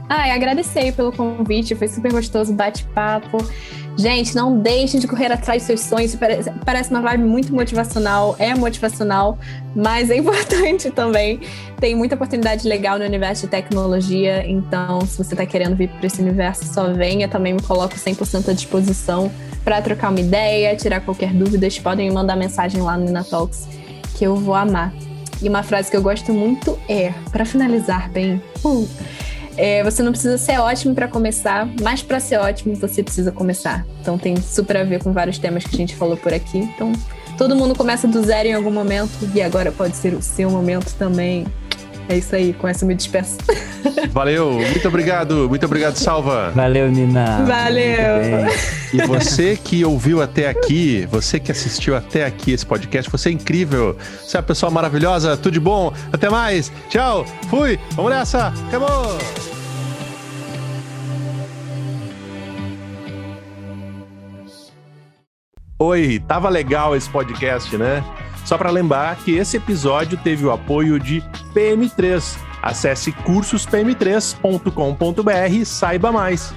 [0.09, 3.37] Ah, agradecer pelo convite, foi super gostoso, bate-papo.
[3.95, 6.15] Gente, não deixem de correr atrás dos seus sonhos.
[6.65, 9.37] Parece, uma vibe muito motivacional, é motivacional,
[9.75, 11.39] mas é importante também.
[11.79, 16.07] Tem muita oportunidade legal no universo de tecnologia, então se você está querendo vir para
[16.07, 17.27] esse universo, só venha.
[17.27, 19.31] Também me coloco 100% à disposição
[19.63, 21.67] para trocar uma ideia, tirar qualquer dúvida.
[21.81, 23.67] Podem me mandar mensagem lá no Nina Talks
[24.15, 24.93] que eu vou amar.
[25.41, 28.89] E uma frase que eu gosto muito é: para finalizar bem, uh,
[29.57, 33.85] é, você não precisa ser ótimo para começar, mas para ser ótimo você precisa começar.
[34.01, 36.59] Então tem super a ver com vários temas que a gente falou por aqui.
[36.59, 36.91] Então
[37.37, 40.93] todo mundo começa do zero em algum momento e agora pode ser o seu momento
[40.95, 41.45] também.
[42.09, 43.37] É isso aí, com essa me despeço.
[44.11, 46.51] Valeu, muito obrigado, muito obrigado, Salva.
[46.55, 47.43] Valeu, Nina.
[47.45, 48.47] Valeu.
[48.93, 53.31] E você que ouviu até aqui, você que assistiu até aqui esse podcast, você é
[53.31, 53.97] incrível.
[54.21, 55.93] Você é uma pessoa maravilhosa, tudo de bom.
[56.11, 56.71] Até mais.
[56.89, 57.25] Tchau.
[57.49, 57.79] Fui.
[57.95, 58.53] Vamos nessa.
[58.67, 59.62] Acabou.
[65.85, 68.01] Oi, tava legal esse podcast, né?
[68.45, 71.21] Só para lembrar que esse episódio teve o apoio de
[71.53, 72.37] PM3.
[72.61, 76.55] Acesse cursospm3.com.br e saiba mais.